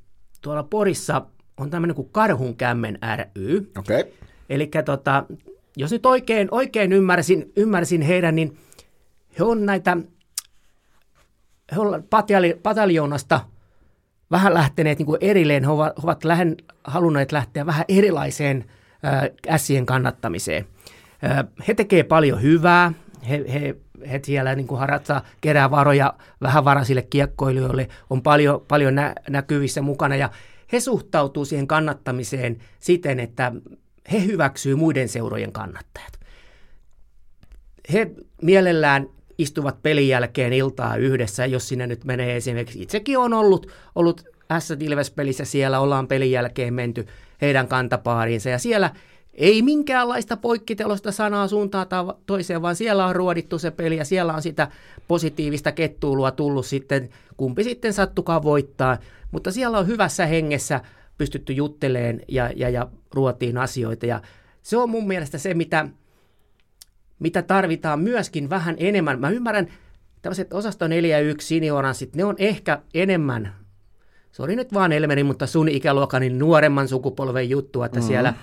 tuolla 0.48 0.64
Porissa 0.64 1.22
on 1.58 1.70
tämmöinen 1.70 1.96
kuin 1.96 2.10
Karhunkämmen 2.12 3.00
ry. 3.16 3.72
Okay. 3.78 4.04
Eli 4.50 4.70
tota, 4.86 5.26
jos 5.78 5.92
nyt 5.92 6.06
oikein, 6.06 6.48
oikein 6.52 6.94
ymmärsin, 6.94 7.52
ymmärsin 7.56 8.02
heidän, 8.02 8.36
niin 8.36 8.58
he 9.40 9.44
on 9.44 9.66
näitä 9.66 9.98
he 11.76 11.82
ovat 11.82 12.06
pataljoonasta 12.64 13.40
vähän 14.32 14.54
lähteneet 14.54 14.98
niin 14.98 15.06
kuin 15.06 15.18
erilleen, 15.22 15.64
he 15.64 15.70
ovat, 15.70 15.98
he 15.98 16.02
ovat 16.04 16.24
lähen, 16.24 16.58
halunneet 16.84 17.32
lähteä 17.32 17.66
vähän 17.66 17.86
erilaiseen 17.88 18.66
äh, 19.06 19.54
ässien 19.54 19.86
kannattamiseen. 19.86 20.68
Äh, 21.26 21.46
he 21.68 21.74
tekevät 21.74 22.08
paljon 22.08 22.42
hyvää, 22.42 22.94
he, 23.30 23.46
he, 23.54 23.76
he 24.12 24.20
siellä 24.24 24.56
niin 24.56 24.68
kuin 24.68 24.80
harrastaa, 24.80 25.26
kerää 25.42 25.72
varoja 25.72 26.14
vähävaraisille 26.42 27.02
kiekkoilijoille, 27.02 27.88
on 28.10 28.22
paljon, 28.22 28.66
paljon 28.68 28.96
nä, 28.96 29.16
näkyvissä 29.30 29.82
mukana 29.82 30.16
ja 30.16 30.30
he 30.72 30.80
suhtautuu 30.80 31.46
siihen 31.46 31.68
kannattamiseen 31.68 32.58
siten, 32.80 33.20
että 33.20 33.52
he 34.12 34.26
hyväksyy 34.26 34.76
muiden 34.76 35.10
seurojen 35.10 35.52
kannattajat. 35.52 36.20
He 37.94 38.12
mielellään 38.42 39.08
istuvat 39.38 39.84
pelin 39.84 40.08
jälkeen 40.08 40.54
iltaa 40.54 40.96
yhdessä, 40.96 41.46
jos 41.46 41.68
sinne 41.68 41.88
nyt 41.88 42.06
menee 42.06 42.36
esimerkiksi. 42.36 42.82
Itsekin 42.82 43.18
on 43.18 43.34
ollut, 43.34 43.72
ollut 43.96 44.24
S-Ilves-pelissä, 44.60 45.46
siellä 45.46 45.80
ollaan 45.80 46.08
pelin 46.08 46.32
jälkeen 46.32 46.74
menty 46.74 47.08
heidän 47.42 47.68
kantapaariinsa 47.68 48.50
ja 48.50 48.60
siellä 48.60 48.92
ei 49.38 49.62
minkäänlaista 49.62 50.38
poikkitelosta 50.38 51.12
sanaa 51.12 51.48
suuntaan 51.48 51.88
tai 51.88 52.04
toiseen, 52.26 52.62
vaan 52.62 52.76
siellä 52.76 53.06
on 53.06 53.16
ruodittu 53.16 53.60
se 53.60 53.72
peli 53.72 53.98
ja 53.98 54.06
siellä 54.06 54.34
on 54.34 54.42
sitä 54.42 54.68
positiivista 55.08 55.72
kettuulua 55.72 56.32
tullut 56.32 56.66
sitten, 56.66 57.10
kumpi 57.38 57.64
sitten 57.64 57.94
sattukaan 57.94 58.44
voittaa. 58.44 58.98
Mutta 59.32 59.52
siellä 59.52 59.78
on 59.78 59.88
hyvässä 59.88 60.26
hengessä 60.26 60.82
pystytty 61.18 61.54
jutteleen 61.54 62.22
ja, 62.28 62.50
ja, 62.56 62.70
ja 62.70 62.88
ruotiin 63.14 63.58
asioita 63.58 64.06
ja 64.06 64.22
se 64.64 64.78
on 64.78 64.90
mun 64.90 65.08
mielestä 65.08 65.38
se, 65.38 65.54
mitä, 65.54 65.88
mitä 67.20 67.42
tarvitaan 67.42 68.00
myöskin 68.00 68.50
vähän 68.50 68.76
enemmän. 68.78 69.20
Mä 69.20 69.30
ymmärrän, 69.30 69.68
tämmöiset 70.22 70.54
osasto 70.54 70.88
4 70.88 71.18
ja 71.18 71.24
1 71.24 71.48
sinioranssit, 71.48 72.16
ne 72.16 72.26
on 72.26 72.36
ehkä 72.38 72.82
enemmän, 72.94 73.54
se 74.32 74.44
oli 74.44 74.56
nyt 74.56 74.74
vaan 74.74 74.92
Elmeri, 74.92 75.24
mutta 75.24 75.48
sun 75.48 75.70
ikäluokan 75.70 76.22
niin 76.22 76.40
nuoremman 76.40 76.88
sukupolven 76.88 77.50
juttu, 77.50 77.84
että 77.84 78.00
mm-hmm. 78.00 78.08
siellä, 78.08 78.34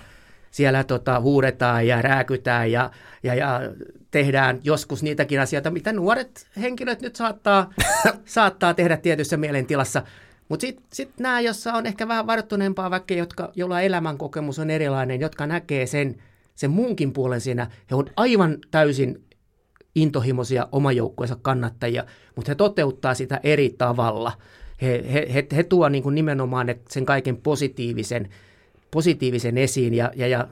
siellä 0.55 0.83
tota, 0.83 1.19
huudetaan 1.19 1.87
ja 1.87 2.01
rääkytään 2.01 2.71
ja, 2.71 2.91
ja, 3.23 3.35
ja 3.35 3.61
tehdään 4.11 4.59
joskus 4.63 5.03
niitäkin 5.03 5.41
asioita, 5.41 5.71
mitä 5.71 5.93
nuoret 5.93 6.47
henkilöt 6.57 7.01
nyt 7.01 7.15
saattaa, 7.15 7.73
saattaa 8.25 8.73
tehdä 8.73 8.97
tietyssä 8.97 9.37
mielentilassa. 9.37 10.03
Mutta 10.49 10.61
sitten 10.61 10.85
sit 10.93 11.19
nämä, 11.19 11.39
joissa 11.39 11.73
on 11.73 11.85
ehkä 11.85 12.07
vähän 12.07 12.27
varttuneempaa 12.27 12.91
väkeä, 12.91 13.17
jotka, 13.17 13.51
jolla 13.55 13.81
elämänkokemus 13.81 14.59
on 14.59 14.69
erilainen, 14.69 15.19
jotka 15.19 15.47
näkee 15.47 15.85
sen, 15.85 16.15
sen 16.55 16.71
muunkin 16.71 17.13
puolen 17.13 17.41
siinä. 17.41 17.67
He 17.91 17.95
on 17.95 18.05
aivan 18.17 18.57
täysin 18.71 19.23
intohimoisia 19.95 20.67
oman 20.71 20.95
joukkueensa 20.95 21.37
kannattajia, 21.41 22.03
mutta 22.35 22.51
he 22.51 22.55
toteuttaa 22.55 23.13
sitä 23.13 23.39
eri 23.43 23.75
tavalla. 23.77 24.31
He, 24.81 25.05
he, 25.13 25.27
he, 25.33 25.47
he 25.55 25.63
tuovat 25.63 25.91
niin 25.91 26.03
kuin 26.03 26.15
nimenomaan 26.15 26.67
sen 26.89 27.05
kaiken 27.05 27.37
positiivisen, 27.37 28.29
positiivisen 28.95 29.57
esiin 29.57 29.93
ja, 29.93 30.11
ja, 30.15 30.27
ja 30.27 30.47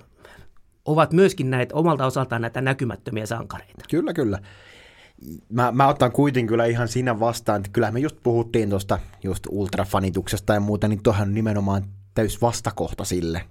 ovat 0.86 1.13
myöskin 1.13 1.49
näitä 1.49 1.75
omalta 1.75 2.06
osaltaan 2.06 2.41
näitä 2.41 2.62
näkymättömiä 2.62 3.25
sankareita. 3.25 3.84
Kyllä, 3.89 4.13
kyllä. 4.13 4.39
Mä, 5.49 5.71
mä 5.71 5.88
otan 5.88 6.12
kuitenkin 6.12 6.47
kyllä 6.47 6.65
ihan 6.65 6.88
siinä 6.88 7.19
vastaan, 7.19 7.58
että 7.58 7.69
kyllähän 7.73 7.93
me 7.93 7.99
just 7.99 8.17
puhuttiin 8.23 8.69
tuosta 8.69 8.99
just 9.23 9.43
ultrafanituksesta 9.49 10.53
ja 10.53 10.60
muuta, 10.60 10.88
niin 10.88 11.03
tuohan 11.03 11.34
nimenomaan 11.34 11.84
täys 12.13 12.41
vastakohta 12.41 13.03
sille. 13.03 13.41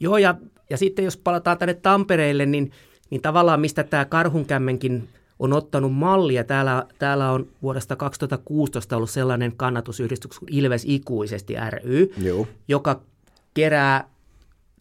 Joo, 0.00 0.18
ja 0.18 0.34
ja 0.70 0.76
sitten 0.76 1.04
jos 1.04 1.16
palataan 1.16 1.58
tänne 1.58 1.74
Tampereelle, 1.74 2.46
niin, 2.46 2.70
niin 3.10 3.20
tavallaan 3.22 3.60
mistä 3.60 3.84
tämä 3.84 4.04
Karhunkämmenkin 4.04 5.08
on 5.38 5.52
ottanut 5.52 5.94
mallia. 5.94 6.44
Täällä, 6.44 6.86
täällä 6.98 7.30
on 7.30 7.48
vuodesta 7.62 7.96
2016 7.96 8.96
ollut 8.96 9.10
sellainen 9.10 9.56
kannatusyhdistys 9.56 10.38
kuin 10.38 10.54
Ilves 10.54 10.84
Ikuisesti 10.86 11.54
ry, 11.70 12.12
Joo. 12.22 12.46
joka 12.68 13.00
kerää 13.54 14.10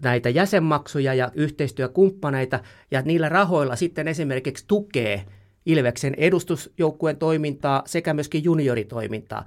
näitä 0.02 0.30
jäsenmaksuja 0.30 1.14
ja 1.14 1.32
yhteistyökumppaneita, 1.36 2.60
ja 2.92 3.02
niillä 3.02 3.30
rahoilla 3.30 3.76
sitten 3.76 4.08
esimerkiksi 4.08 4.66
tukee 4.68 5.26
Ilveksen 5.66 6.16
edustusjoukkueen 6.18 7.18
toimintaa 7.18 7.84
sekä 7.86 8.14
myöskin 8.14 8.44
junioritoimintaa. 8.44 9.46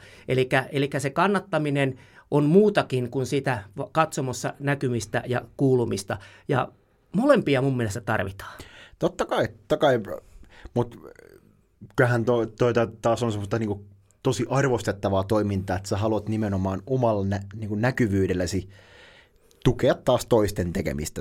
Eli 0.72 0.90
se 0.98 1.10
kannattaminen 1.10 1.98
on 2.30 2.44
muutakin 2.44 3.10
kuin 3.10 3.26
sitä 3.26 3.62
katsomossa 3.92 4.54
näkymistä 4.58 5.22
ja 5.26 5.42
kuulumista. 5.56 6.18
Ja 6.48 6.68
molempia 7.12 7.62
mun 7.62 7.76
mielestä 7.76 8.00
tarvitaan. 8.00 8.58
Totta 8.98 9.24
kai, 9.24 9.48
totta 9.48 9.76
kai. 9.76 10.00
mutta 10.74 10.98
kyllähän 11.96 12.24
toi, 12.24 12.46
toi 12.46 12.72
taas 13.02 13.22
on 13.22 13.32
semmoista 13.32 13.58
niin 13.58 13.86
tosi 14.22 14.46
arvostettavaa 14.50 15.24
toimintaa, 15.24 15.76
että 15.76 15.88
sä 15.88 15.96
haluat 15.96 16.28
nimenomaan 16.28 16.82
omalla 16.86 17.24
nä, 17.24 17.40
niin 17.54 17.80
näkyvyydellesi 17.80 18.68
tukea 19.64 19.94
taas 19.94 20.26
toisten 20.26 20.72
tekemistä. 20.72 21.20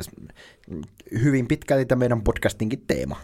Hyvin 1.24 1.48
pitkälti 1.48 1.86
tämä 1.86 2.00
meidän 2.00 2.22
podcastinkin 2.22 2.84
teema. 2.88 3.18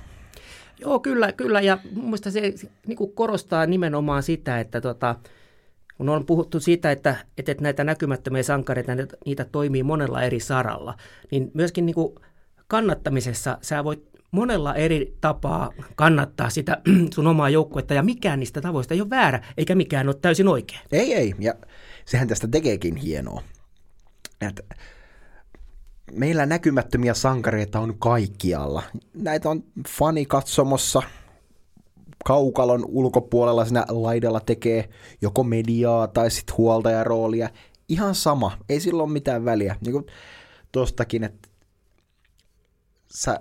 Joo, 0.80 1.00
kyllä, 1.00 1.32
kyllä. 1.32 1.62
Ja 1.62 1.78
mun 1.94 2.04
mielestä 2.04 2.32
se 2.32 2.42
niin 2.88 3.14
korostaa 3.14 3.66
nimenomaan 3.66 4.24
sitä, 4.24 4.60
että 4.60 4.82
tota, 4.82 5.16
kun 5.98 6.10
on 6.10 6.26
puhuttu 6.26 6.60
siitä, 6.60 6.92
että, 6.92 7.16
että 7.38 7.56
näitä 7.62 7.84
näkymättömiä 7.84 8.44
sankareita, 8.44 8.92
niitä 9.26 9.46
toimii 9.46 9.84
monella 9.84 10.24
eri 10.24 10.40
saralla, 10.40 10.98
niin 11.32 11.52
myöskin 11.54 11.86
niin 11.86 11.94
kuin 11.94 12.16
kannattamisessa 12.68 13.58
sä 13.62 13.84
voit 13.84 14.10
monella 14.32 14.76
eri 14.76 15.18
tapaa 15.22 15.74
kannattaa 15.96 16.50
sitä 16.50 16.82
sun 17.16 17.28
omaa 17.28 17.50
joukkuetta, 17.50 17.94
ja 17.94 18.04
mikään 18.04 18.40
niistä 18.40 18.62
tavoista 18.62 18.94
ei 18.94 19.02
ole 19.02 19.10
väärä, 19.10 19.44
eikä 19.58 19.76
mikään 19.76 20.08
ole 20.08 20.16
täysin 20.22 20.48
oikein. 20.48 20.82
Ei, 20.92 21.14
ei, 21.14 21.36
ja 21.40 21.54
sehän 22.06 22.28
tästä 22.28 22.48
tekeekin 22.48 22.96
hienoa. 22.96 23.44
Että 24.42 24.64
meillä 26.12 26.46
näkymättömiä 26.46 27.14
sankareita 27.14 27.80
on 27.80 27.98
kaikkialla. 28.00 28.84
Näitä 29.14 29.50
on 29.50 29.64
fanikatsomossa, 29.90 31.02
kaukalon 32.26 32.86
ulkopuolella 32.88 33.66
siinä 33.66 33.86
laidalla 33.90 34.40
tekee 34.40 34.90
joko 35.22 35.44
mediaa 35.44 36.08
tai 36.08 36.32
sitten 36.32 36.58
huoltajaroolia. 36.58 37.50
Ihan 37.90 38.16
sama, 38.16 38.58
ei 38.70 38.80
sillä 38.80 39.04
ole 39.04 39.12
mitään 39.12 39.46
väliä. 39.46 39.76
Niin 39.82 39.92
kuin 39.92 40.06
tostakin, 40.72 41.24
että 41.24 41.50
sä 43.14 43.40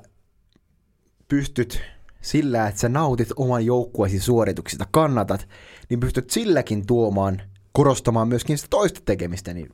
pystyt 1.28 1.80
sillä, 2.20 2.68
että 2.68 2.80
sä 2.80 2.88
nautit 2.88 3.28
oman 3.36 3.66
joukkueesi 3.66 4.20
suorituksista, 4.20 4.86
kannatat, 4.90 5.48
niin 5.88 6.00
pystyt 6.00 6.30
silläkin 6.30 6.86
tuomaan, 6.86 7.42
korostamaan 7.72 8.28
myöskin 8.28 8.58
sitä 8.58 8.68
toista 8.70 9.00
tekemistä, 9.04 9.54
niin 9.54 9.70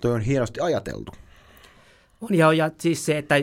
toi 0.00 0.12
on 0.12 0.20
hienosti 0.20 0.60
ajateltu. 0.60 1.12
On 2.20 2.34
ja, 2.34 2.52
ja 2.52 2.70
siis 2.78 3.06
se, 3.06 3.18
että 3.18 3.34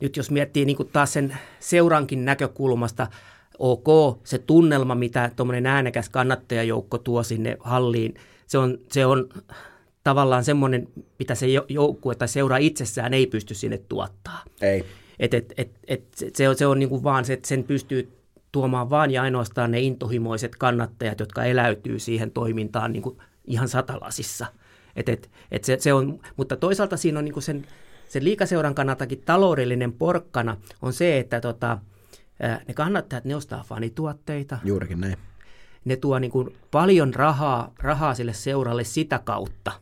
nyt 0.00 0.16
jos 0.16 0.30
miettii 0.30 0.64
niin 0.64 0.76
taas 0.92 1.12
sen 1.12 1.38
seurankin 1.60 2.24
näkökulmasta, 2.24 3.06
ok, 3.58 4.18
se 4.24 4.38
tunnelma, 4.38 4.94
mitä 4.94 5.30
tuommoinen 5.36 5.66
äänekäs 5.66 6.08
kannattajajoukko 6.08 6.98
tuo 6.98 7.22
sinne 7.22 7.56
halliin, 7.60 8.14
se 8.46 8.58
on, 8.58 8.78
se 8.92 9.06
on 9.06 9.28
tavallaan 10.04 10.44
semmoinen, 10.44 10.88
mitä 11.18 11.34
se 11.34 11.46
joukkue 11.68 12.14
tai 12.14 12.28
seura 12.28 12.56
itsessään 12.56 13.14
ei 13.14 13.26
pysty 13.26 13.54
sinne 13.54 13.78
tuottaa. 13.78 14.44
Ei. 14.60 14.84
Et, 15.18 15.34
et, 15.34 15.52
et, 15.56 15.70
et 15.88 16.02
se 16.34 16.48
on, 16.48 16.56
se 16.56 16.66
on 16.66 16.78
niin 16.78 17.02
vaan 17.02 17.24
se, 17.24 17.32
että 17.32 17.48
sen 17.48 17.64
pystyy 17.64 18.12
tuomaan 18.52 18.90
vaan 18.90 19.10
ja 19.10 19.22
ainoastaan 19.22 19.70
ne 19.70 19.80
intohimoiset 19.80 20.56
kannattajat, 20.56 21.20
jotka 21.20 21.44
eläytyy 21.44 21.98
siihen 21.98 22.30
toimintaan 22.30 22.92
niin 22.92 23.02
kuin 23.02 23.18
ihan 23.44 23.68
satalasissa. 23.68 24.46
Et, 24.96 25.08
et, 25.08 25.30
et 25.50 25.64
se, 25.64 25.76
se 25.80 25.92
on, 25.92 26.20
mutta 26.36 26.56
toisaalta 26.56 26.96
siinä 26.96 27.18
on 27.18 27.24
niin 27.24 27.42
sen, 27.42 27.66
sen 28.10 28.24
liikaseuran 28.24 28.74
kannaltakin 28.74 29.22
taloudellinen 29.24 29.92
porkkana 29.92 30.56
on 30.82 30.92
se, 30.92 31.18
että 31.18 31.40
tota, 31.40 31.78
ne 32.68 32.74
kannattajat, 32.74 33.24
ne 33.24 33.36
ostaa 33.36 33.64
fanituotteita. 33.66 34.58
Juurikin 34.64 35.00
näin. 35.00 35.16
ne 35.84 35.96
tuo 35.96 36.18
niin 36.18 36.30
kuin 36.30 36.56
paljon 36.70 37.14
rahaa, 37.14 37.72
rahaa 37.78 38.14
sille 38.14 38.32
seuralle 38.32 38.84
sitä 38.84 39.20
kautta. 39.24 39.72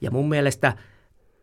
Ja 0.00 0.10
mun 0.10 0.28
mielestä 0.28 0.76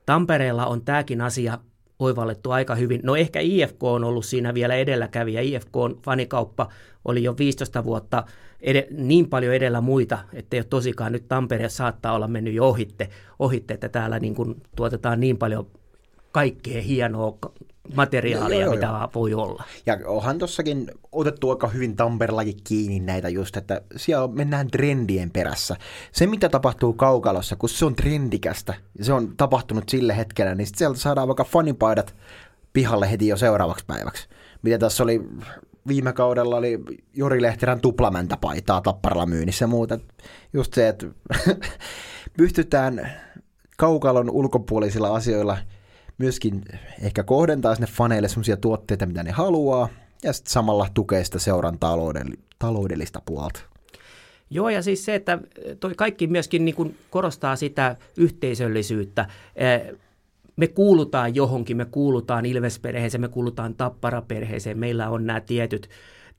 Tampereella 0.06 0.66
on 0.66 0.82
tämäkin 0.82 1.22
asia 1.22 1.58
oivallettu 2.00 2.52
aika 2.52 2.76
hyvin. 2.76 3.02
No 3.04 3.16
ehkä 3.16 3.40
IFK 3.40 3.84
on 3.84 4.04
ollut 4.04 4.26
siinä 4.26 4.54
vielä 4.54 4.76
edelläkävijä. 4.76 5.42
IFK 5.42 5.76
on 5.76 6.00
fanikauppa 6.04 6.70
oli 7.06 7.24
jo 7.24 7.36
15 7.38 7.84
vuotta 7.84 8.24
ed- 8.62 8.88
niin 8.92 9.30
paljon 9.30 9.54
edellä 9.54 9.82
muita, 9.82 10.20
että 10.34 10.58
ei 10.58 10.60
ole 10.60 10.66
tosikaan 10.70 11.12
nyt 11.12 11.28
Tampere 11.28 11.70
saattaa 11.70 12.14
olla 12.14 12.28
mennyt 12.28 12.54
jo 12.54 12.66
ohitte, 12.66 13.10
ohitte 13.40 13.74
että 13.74 13.90
täällä 13.90 14.20
niin 14.20 14.36
kuin 14.36 14.62
tuotetaan 14.76 15.20
niin 15.20 15.38
paljon 15.38 15.68
kaikkea 16.32 16.82
hienoa 16.82 17.38
materiaalia, 17.96 18.62
joo, 18.62 18.74
mitä 18.74 18.86
joo. 18.86 19.10
voi 19.16 19.34
olla. 19.34 19.64
Ja 19.86 19.98
onhan 20.06 20.38
tuossakin 20.40 20.92
otettu 21.12 21.50
aika 21.50 21.68
hyvin 21.68 21.96
Tampereellakin 21.96 22.58
kiinni 22.64 23.00
näitä 23.00 23.30
just, 23.30 23.58
että 23.58 23.82
siellä 23.96 24.28
mennään 24.28 24.68
trendien 24.68 25.32
perässä. 25.32 25.76
Se, 26.12 26.28
mitä 26.28 26.50
tapahtuu 26.50 26.94
kaukalossa, 26.94 27.56
kun 27.56 27.70
se 27.70 27.86
on 27.86 27.96
trendikästä, 27.96 28.74
se 29.02 29.14
on 29.14 29.34
tapahtunut 29.38 29.90
sille 29.90 30.18
hetkellä, 30.18 30.56
niin 30.56 30.68
sitten 30.68 30.78
sieltä 30.78 31.00
saadaan 31.00 31.28
vaikka 31.28 31.44
fanipaidat 31.44 32.16
pihalle 32.74 33.12
heti 33.12 33.28
jo 33.28 33.38
seuraavaksi 33.38 33.86
päiväksi. 33.88 34.28
Mitä 34.62 34.78
tässä 34.78 35.04
oli 35.04 35.22
viime 35.88 36.14
kaudella 36.14 36.58
oli 36.58 36.80
Jori 37.14 37.42
Lehterän 37.42 37.82
tuplamäntäpaitaa 37.82 38.82
Tapparalla 38.82 39.26
myynnissä 39.26 39.64
ja 39.64 39.68
muuta. 39.68 40.00
Just 40.54 40.74
se, 40.74 40.88
että 40.88 41.08
pystytään 42.38 43.12
kaukalon 43.78 44.30
ulkopuolisilla 44.30 45.16
asioilla– 45.16 45.58
myöskin 46.20 46.62
ehkä 47.02 47.24
kohdentaa 47.24 47.76
sinne 47.76 47.88
faneille 47.88 48.28
sellaisia 48.28 48.58
tuotteita, 48.58 49.06
mitä 49.06 49.24
ne 49.24 49.32
haluaa, 49.32 49.90
ja 50.24 50.34
sitten 50.34 50.52
samalla 50.52 50.88
tukee 50.94 51.24
sitä 51.24 51.40
seuran 51.40 51.78
taloudellista 52.60 53.22
puolta. 53.26 53.60
Joo, 54.50 54.70
ja 54.70 54.82
siis 54.82 55.06
se, 55.06 55.16
että 55.16 55.40
toi 55.80 55.96
kaikki 55.96 56.28
myöskin 56.28 56.66
niin 56.66 56.76
kuin 56.76 56.98
korostaa 57.10 57.56
sitä 57.56 57.96
yhteisöllisyyttä. 58.18 59.28
Me 60.56 60.68
kuulutaan 60.68 61.36
johonkin, 61.36 61.78
me 61.78 61.86
kuulutaan 61.86 62.46
Ilvesperheeseen, 62.46 63.22
me 63.22 63.28
kuulutaan 63.28 63.76
Tappara-perheeseen, 63.76 64.78
meillä 64.78 65.10
on 65.10 65.26
nämä 65.26 65.42
tietyt 65.42 65.90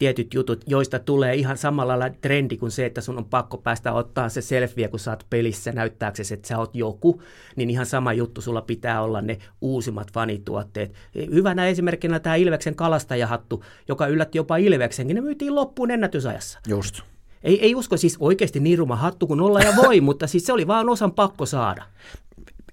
tietyt 0.01 0.35
jutut, 0.35 0.65
joista 0.67 0.99
tulee 0.99 1.35
ihan 1.35 1.59
samalla 1.59 1.99
lailla 1.99 2.17
trendi 2.21 2.57
kuin 2.57 2.71
se, 2.71 2.87
että 2.87 3.01
sun 3.01 3.19
on 3.19 3.25
pakko 3.25 3.59
päästä 3.59 3.93
ottaa 3.93 4.29
se 4.29 4.41
selfie, 4.41 4.89
kun 4.89 4.99
sä 4.99 5.11
oot 5.11 5.27
pelissä 5.31 5.73
näyttääksesi, 5.73 6.35
että 6.35 6.49
sä 6.49 6.59
oot 6.59 6.75
joku, 6.75 7.23
niin 7.57 7.71
ihan 7.71 7.87
sama 7.87 8.13
juttu, 8.13 8.41
sulla 8.41 8.63
pitää 8.63 9.03
olla 9.03 9.21
ne 9.21 9.39
uusimmat 9.61 10.13
fanituotteet. 10.13 10.95
Hyvänä 11.15 11.67
esimerkkinä 11.67 12.21
tämä 12.21 12.35
Ilveksen 12.35 12.75
kalastajahattu, 12.75 13.65
joka 13.89 14.07
yllätti 14.07 14.39
jopa 14.39 14.57
Ilveksenkin, 14.57 15.15
ne 15.15 15.21
myytiin 15.21 15.55
loppuun 15.55 15.91
ennätysajassa. 15.91 16.59
Just. 16.69 17.01
Ei, 17.43 17.65
ei 17.65 17.75
usko 17.75 17.97
siis 17.97 18.17
oikeasti 18.21 18.61
niin 18.61 18.79
ruma 18.79 18.97
hattu 18.97 19.27
kuin 19.27 19.41
olla 19.41 19.61
ja 19.61 19.73
voi, 19.77 20.01
mutta 20.11 20.27
siis 20.27 20.47
se 20.47 20.53
oli 20.53 20.67
vaan 20.67 20.89
osan 20.89 21.13
pakko 21.13 21.47
saada 21.47 21.85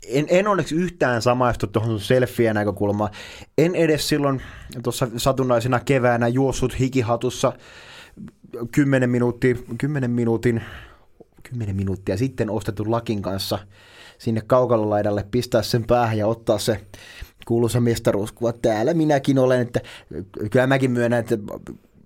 en, 0.08 0.26
en 0.30 0.48
onneksi 0.48 0.76
yhtään 0.76 1.22
samaistu 1.22 1.68
tuohon 1.68 2.00
selfien 2.00 2.56
näkökulmaan. 2.56 3.12
En 3.58 3.76
edes 3.76 4.10
silloin 4.10 4.42
tuossa 4.84 5.08
satunnaisena 5.18 5.80
keväänä 5.80 6.28
juossut 6.28 6.80
hikihatussa 6.80 7.54
10 8.72 9.10
minuuttia, 9.10 9.56
10 9.78 10.12
minuutin, 10.12 10.62
10 11.44 11.76
minuuttia 11.76 12.18
sitten 12.18 12.50
ostetun 12.50 12.92
lakin 12.92 13.22
kanssa 13.22 13.60
sinne 14.18 14.42
kaukalolaidalle, 14.48 15.26
pistää 15.32 15.62
sen 15.62 15.88
päähän 15.88 16.18
ja 16.18 16.28
ottaa 16.28 16.60
se 16.60 16.82
kuuluisa 17.48 17.80
mestaruuskuva. 17.80 18.54
Täällä 18.54 18.94
minäkin 18.94 19.40
olen, 19.40 19.62
että 19.62 19.82
kyllä 20.52 20.68
mäkin 20.68 20.92
myönnän, 20.92 21.20
että 21.20 21.38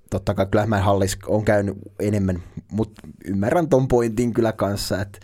totta 0.10 0.34
kai 0.34 0.45
kyllä 0.45 0.65
mä 0.65 0.80
hallis 0.80 1.17
on 1.27 1.45
käynyt 1.45 1.77
enemmän, 1.99 2.43
mutta 2.71 3.01
ymmärrän 3.25 3.69
ton 3.69 3.88
pointin 3.88 4.34
kyllä 4.34 4.51
kanssa, 4.51 5.01
että 5.01 5.19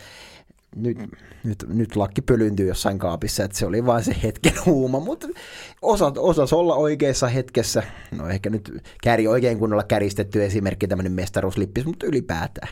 nyt, 0.77 0.97
nyt, 1.43 1.65
nyt 1.67 1.95
lakki 1.95 2.21
pölyyntyy 2.21 2.67
jossain 2.67 2.99
kaapissa, 2.99 3.43
että 3.43 3.57
se 3.57 3.65
oli 3.65 3.85
vain 3.85 4.03
se 4.03 4.15
hetken 4.23 4.53
huuma, 4.65 4.99
mutta 4.99 5.27
osat, 5.81 6.17
osas 6.17 6.53
olla 6.53 6.75
oikeassa 6.75 7.27
hetkessä. 7.27 7.83
No 8.11 8.29
ehkä 8.29 8.49
nyt 8.49 8.83
kääri 9.03 9.27
oikein 9.27 9.59
kunnolla 9.59 9.83
käristetty 9.83 10.45
esimerkki 10.45 10.87
tämmöinen 10.87 11.11
mestaruuslippis, 11.11 11.85
mutta 11.85 12.05
ylipäätään. 12.05 12.67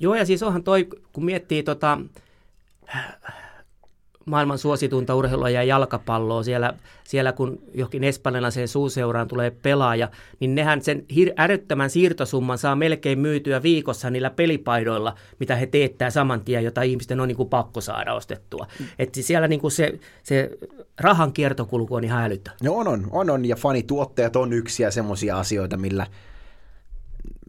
Joo, 0.00 0.14
ja 0.14 0.26
siis 0.26 0.42
onhan 0.42 0.64
toi, 0.64 0.88
kun 1.12 1.24
miettii 1.24 1.62
tota, 1.62 1.98
maailman 4.26 4.58
suosituinta 4.58 5.14
urheilua 5.14 5.50
ja 5.50 5.62
jalkapalloa. 5.62 6.42
Siellä, 6.42 6.74
siellä 7.04 7.32
kun 7.32 7.58
johonkin 7.74 8.04
espanjalaiseen 8.04 8.68
suuseuraan 8.68 9.28
tulee 9.28 9.50
pelaaja, 9.50 10.08
niin 10.40 10.54
nehän 10.54 10.82
sen 10.82 11.04
hir- 11.12 11.32
älyttömän 11.36 11.90
siirtosumman 11.90 12.58
saa 12.58 12.76
melkein 12.76 13.18
myytyä 13.18 13.62
viikossa 13.62 14.10
niillä 14.10 14.30
pelipaidoilla, 14.30 15.14
mitä 15.40 15.56
he 15.56 15.66
teettää 15.66 16.10
saman 16.10 16.40
tien, 16.40 16.64
jota 16.64 16.82
ihmisten 16.82 17.20
on 17.20 17.28
niin 17.28 17.36
kuin 17.36 17.48
pakko 17.48 17.80
saada 17.80 18.14
ostettua. 18.14 18.66
Mm. 18.80 18.86
Että 18.98 19.22
siellä 19.22 19.48
niin 19.48 19.60
kuin 19.60 19.72
se, 19.72 19.98
se 20.22 20.50
rahan 21.00 21.32
kiertokulku 21.32 21.94
on 21.94 22.04
ihan 22.04 22.24
älyttä. 22.24 22.50
No 22.62 22.74
on, 22.74 22.88
on, 22.88 23.08
on, 23.10 23.30
on 23.30 23.44
ja 23.44 23.56
fanituotteet 23.56 24.36
on 24.36 24.52
yksi 24.52 24.82
ja 24.82 24.90
semmoisia 24.90 25.38
asioita, 25.38 25.76
millä 25.76 26.06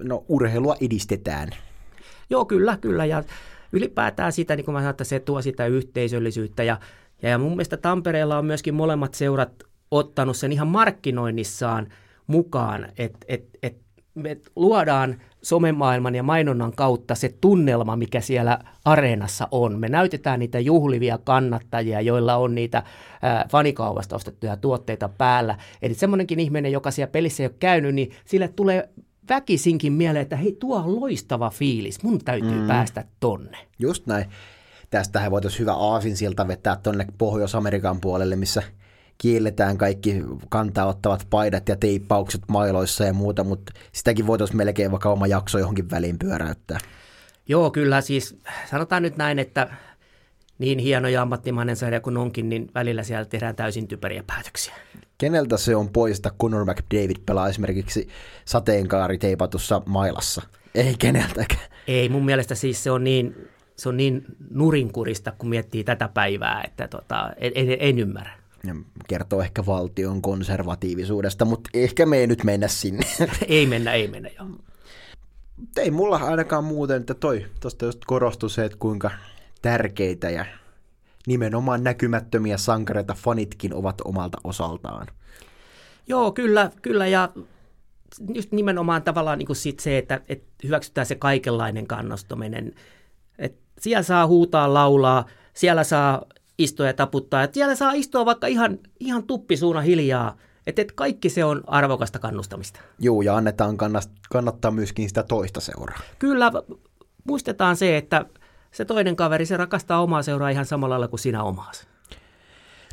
no, 0.04 0.26
urheilua 0.28 0.76
edistetään. 0.82 1.50
Joo, 2.30 2.46
kyllä, 2.46 2.78
kyllä. 2.82 3.06
Ja 3.06 3.24
ylipäätään 3.76 4.32
sitä, 4.32 4.56
niin 4.56 4.66
kuin 4.66 4.74
mä 4.74 4.80
sanoin, 4.80 4.92
että 4.92 5.04
se 5.04 5.20
tuo 5.20 5.42
sitä 5.42 5.66
yhteisöllisyyttä 5.66 6.64
ja, 6.64 6.80
ja, 7.22 7.38
mun 7.38 7.52
mielestä 7.52 7.78
Tampereella 7.78 8.38
on 8.38 8.46
myöskin 8.46 8.74
molemmat 8.74 9.14
seurat 9.14 9.64
ottanut 9.92 10.38
sen 10.38 10.52
ihan 10.52 10.68
markkinoinnissaan 10.68 11.88
mukaan, 12.28 12.88
että 12.98 13.26
et, 13.28 13.46
et 13.64 13.78
me 14.16 14.38
luodaan 14.56 15.22
somemaailman 15.42 16.16
ja 16.16 16.24
mainonnan 16.24 16.72
kautta 16.76 17.16
se 17.16 17.36
tunnelma, 17.42 17.96
mikä 17.96 18.22
siellä 18.22 18.60
areenassa 18.86 19.48
on. 19.52 19.80
Me 19.80 19.90
näytetään 19.90 20.40
niitä 20.40 20.60
juhlivia 20.60 21.18
kannattajia, 21.18 22.02
joilla 22.02 22.36
on 22.36 22.56
niitä 22.56 22.84
ää, 23.22 23.46
fanikaupasta 23.50 24.16
ostettuja 24.16 24.58
tuotteita 24.58 25.10
päällä. 25.10 25.58
Eli 25.82 25.94
semmoinenkin 25.94 26.40
ihminen, 26.40 26.72
joka 26.72 26.92
siellä 26.92 27.12
pelissä 27.12 27.44
ei 27.44 27.48
ole 27.48 27.56
käynyt, 27.60 27.96
niin 27.96 28.12
sille 28.26 28.48
tulee 28.48 28.90
väkisinkin 29.30 29.94
mieleen, 29.94 30.24
että 30.24 30.36
hei, 30.36 30.58
tuo 30.60 30.78
on 30.78 31.02
loistava 31.02 31.50
fiilis, 31.50 32.04
mun 32.04 32.20
täytyy 32.26 32.60
mm. 32.60 32.68
päästä 32.68 33.06
tonne. 33.20 33.58
Just 33.80 34.08
näin. 34.08 34.26
Tästähän 34.90 35.32
voitaisiin 35.32 35.60
hyvä 35.60 35.74
aasinsilta 35.74 36.48
vetää 36.48 36.76
tonne 36.76 37.08
Pohjois-Amerikan 37.18 38.02
puolelle, 38.02 38.36
missä 38.36 38.64
kielletään 39.18 39.78
kaikki 39.78 40.24
kantaa 40.50 40.86
ottavat 40.86 41.28
paidat 41.30 41.70
ja 41.70 41.76
teippaukset 41.76 42.42
mailoissa 42.48 43.04
ja 43.04 43.14
muuta, 43.14 43.44
mutta 43.44 43.74
sitäkin 43.92 44.28
voitaisiin 44.28 44.58
melkein 44.58 44.92
vaikka 44.92 45.10
oma 45.10 45.28
jakso 45.28 45.60
johonkin 45.60 45.92
väliin 45.92 46.20
pyöräyttää. 46.20 46.80
Joo, 47.48 47.72
kyllä 47.72 48.02
siis 48.02 48.38
sanotaan 48.72 49.04
nyt 49.04 49.18
näin, 49.18 49.40
että 49.40 49.70
niin 50.60 50.80
hieno 50.80 51.08
ja 51.08 51.22
ammattimainen 51.22 51.76
sarja 51.76 52.02
kuin 52.02 52.18
onkin, 52.18 52.50
niin 52.50 52.68
välillä 52.76 53.04
siellä 53.04 53.26
tehdään 53.26 53.56
täysin 53.56 53.88
typeriä 53.88 54.24
päätöksiä. 54.28 54.74
Keneltä 55.18 55.58
se 55.58 55.76
on 55.76 55.90
pois, 55.90 56.18
että 56.18 56.32
Conor 56.42 56.66
McDavid 56.66 57.18
pelaa 57.26 57.50
esimerkiksi 57.50 58.08
sateenkaari 58.46 59.18
teipatussa 59.18 59.82
mailassa? 59.86 60.42
Ei 60.76 60.96
keneltäkään. 61.00 61.70
Ei, 61.88 62.10
mun 62.10 62.26
mielestä 62.26 62.56
siis 62.56 62.84
se 62.84 62.92
on 62.92 63.04
niin, 63.04 63.50
se 63.76 63.90
on 63.90 63.98
niin 63.98 64.26
nurinkurista, 64.50 65.32
kun 65.38 65.50
miettii 65.50 65.84
tätä 65.84 66.08
päivää, 66.08 66.64
että 66.64 66.88
tota, 66.88 67.32
en, 67.38 67.52
en, 67.56 67.78
en 67.80 68.00
ymmärrä. 68.00 68.32
Kertoo 69.08 69.42
ehkä 69.42 69.66
valtion 69.66 70.22
konservatiivisuudesta, 70.22 71.46
mutta 71.46 71.70
ehkä 71.74 72.06
me 72.06 72.18
ei 72.18 72.28
nyt 72.28 72.44
mennä 72.44 72.68
sinne. 72.68 73.06
ei 73.48 73.66
mennä, 73.66 73.94
ei 73.94 74.08
mennä, 74.08 74.30
joo. 74.40 74.48
Ei 75.78 75.92
mulla 75.92 76.18
ainakaan 76.18 76.64
muuten, 76.64 76.98
että 76.98 77.14
toi, 77.14 77.46
tuosta 77.60 77.86
just 77.86 78.00
korostui 78.06 78.50
se, 78.50 78.66
että 78.66 78.78
kuinka 78.78 79.12
tärkeitä 79.62 80.30
ja 80.30 80.46
nimenomaan 81.28 81.84
näkymättömiä 81.84 82.58
sankareita 82.58 83.14
fanitkin 83.14 83.74
ovat 83.74 84.02
omalta 84.06 84.38
osaltaan. 84.44 85.08
Joo, 86.08 86.32
kyllä, 86.32 86.72
kyllä 86.82 87.08
ja 87.08 87.30
just 88.34 88.52
nimenomaan 88.52 89.04
tavallaan 89.04 89.38
niin 89.38 89.48
kuin 89.48 89.56
sit 89.56 89.80
se, 89.80 89.98
että, 89.98 90.22
että 90.30 90.48
hyväksytään 90.64 91.08
se 91.08 91.16
kaikenlainen 91.16 91.88
kannustaminen. 91.88 92.74
Että 93.38 93.62
siellä 93.80 94.04
saa 94.04 94.28
huutaa, 94.28 94.74
laulaa, 94.74 95.26
siellä 95.54 95.84
saa 95.84 96.22
istua 96.58 96.86
ja 96.86 96.94
taputtaa, 96.94 97.44
että 97.44 97.54
siellä 97.54 97.76
saa 97.76 97.94
istua 97.94 98.26
vaikka 98.26 98.48
ihan, 98.48 98.80
ihan 99.00 99.24
tuppisuuna 99.24 99.82
hiljaa, 99.82 100.38
että, 100.68 100.82
että 100.82 100.94
kaikki 100.96 101.30
se 101.30 101.46
on 101.46 101.64
arvokasta 101.68 102.20
kannustamista. 102.20 102.80
Joo, 103.00 103.22
ja 103.22 103.36
annetaan 103.36 103.78
kannattaa 104.30 104.72
myöskin 104.72 105.08
sitä 105.08 105.24
toista 105.24 105.60
seuraa. 105.60 106.00
Kyllä, 106.20 106.52
muistetaan 107.24 107.78
se, 107.78 107.98
että 107.98 108.26
se 108.76 108.86
toinen 108.86 109.16
kaveri, 109.16 109.46
se 109.46 109.58
rakastaa 109.58 110.02
omaa 110.02 110.24
seuraa 110.24 110.50
ihan 110.50 110.66
samalla 110.66 110.94
lailla 110.94 111.08
kuin 111.08 111.20
sinä 111.20 111.44
omaasi. 111.44 111.88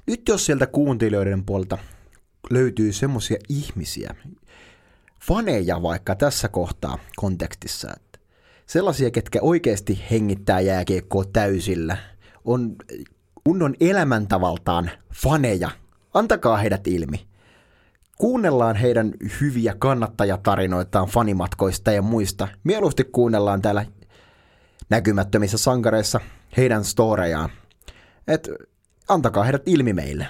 Nyt 0.06 0.28
jos 0.28 0.46
sieltä 0.46 0.66
kuuntelijoiden 0.66 1.44
puolta 1.44 1.78
löytyy 2.50 2.92
semmoisia 2.92 3.36
ihmisiä, 3.48 4.14
faneja 5.20 5.82
vaikka 5.82 6.14
tässä 6.14 6.48
kohtaa 6.48 6.98
kontekstissa, 7.16 7.88
että 7.96 8.18
sellaisia, 8.66 9.10
ketkä 9.10 9.38
oikeasti 9.42 10.00
hengittää 10.10 10.60
jääkiekkoa 10.60 11.24
täysillä, 11.32 11.96
on 12.44 12.76
kunnon 13.44 13.74
elämäntavaltaan 13.80 14.90
faneja, 15.14 15.70
antakaa 16.14 16.56
heidät 16.56 16.86
ilmi. 16.86 17.26
kuunnellaan 18.18 18.76
heidän 18.76 19.12
hyviä 19.40 19.74
kannattajatarinoitaan 19.78 21.08
fanimatkoista 21.08 21.92
ja 21.92 22.02
muista. 22.02 22.48
Mieluusti 22.64 23.04
kuunnellaan 23.04 23.62
täällä 23.62 23.86
näkymättömissä 24.92 25.58
sankareissa 25.58 26.20
heidän 26.56 26.84
storejaan. 26.84 27.50
Et 28.28 28.50
antakaa 29.08 29.44
heidät 29.44 29.62
ilmi 29.66 29.92
meille. 29.92 30.26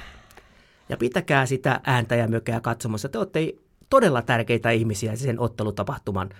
Ja 0.88 0.96
pitäkää 0.96 1.46
sitä 1.46 1.81
ääntä 1.85 2.16
ja 2.16 2.29
mökeä 2.29 2.61
katsomassa. 2.61 3.09
Te 3.09 3.18
olette 3.18 3.53
todella 3.90 4.22
tärkeitä 4.22 4.70
ihmisiä 4.70 5.16
sen 5.16 5.40
ottelutapahtuman 5.40 6.31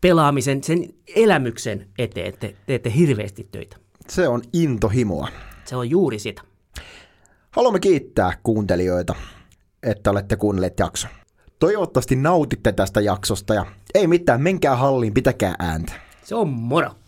pelaamisen, 0.00 0.62
sen 0.62 0.88
elämyksen 1.16 1.88
eteen. 1.98 2.34
Te 2.40 2.56
teette 2.66 2.92
hirveästi 2.96 3.48
töitä. 3.52 3.76
Se 4.08 4.28
on 4.28 4.42
intohimoa. 4.52 5.28
Se 5.64 5.76
on 5.76 5.90
juuri 5.90 6.18
sitä. 6.18 6.42
Haluamme 7.50 7.80
kiittää 7.80 8.32
kuuntelijoita, 8.42 9.14
että 9.82 10.10
olette 10.10 10.36
kuunnelleet 10.36 10.78
jakson. 10.78 11.10
Toivottavasti 11.58 12.16
nautitte 12.16 12.72
tästä 12.72 13.00
jaksosta 13.00 13.54
ja 13.54 13.66
ei 13.94 14.06
mitään, 14.06 14.42
menkää 14.42 14.76
halliin, 14.76 15.14
pitäkää 15.14 15.54
ääntä. 15.58 15.92
Se 16.24 16.34
on 16.34 16.50
moro. 16.50 17.03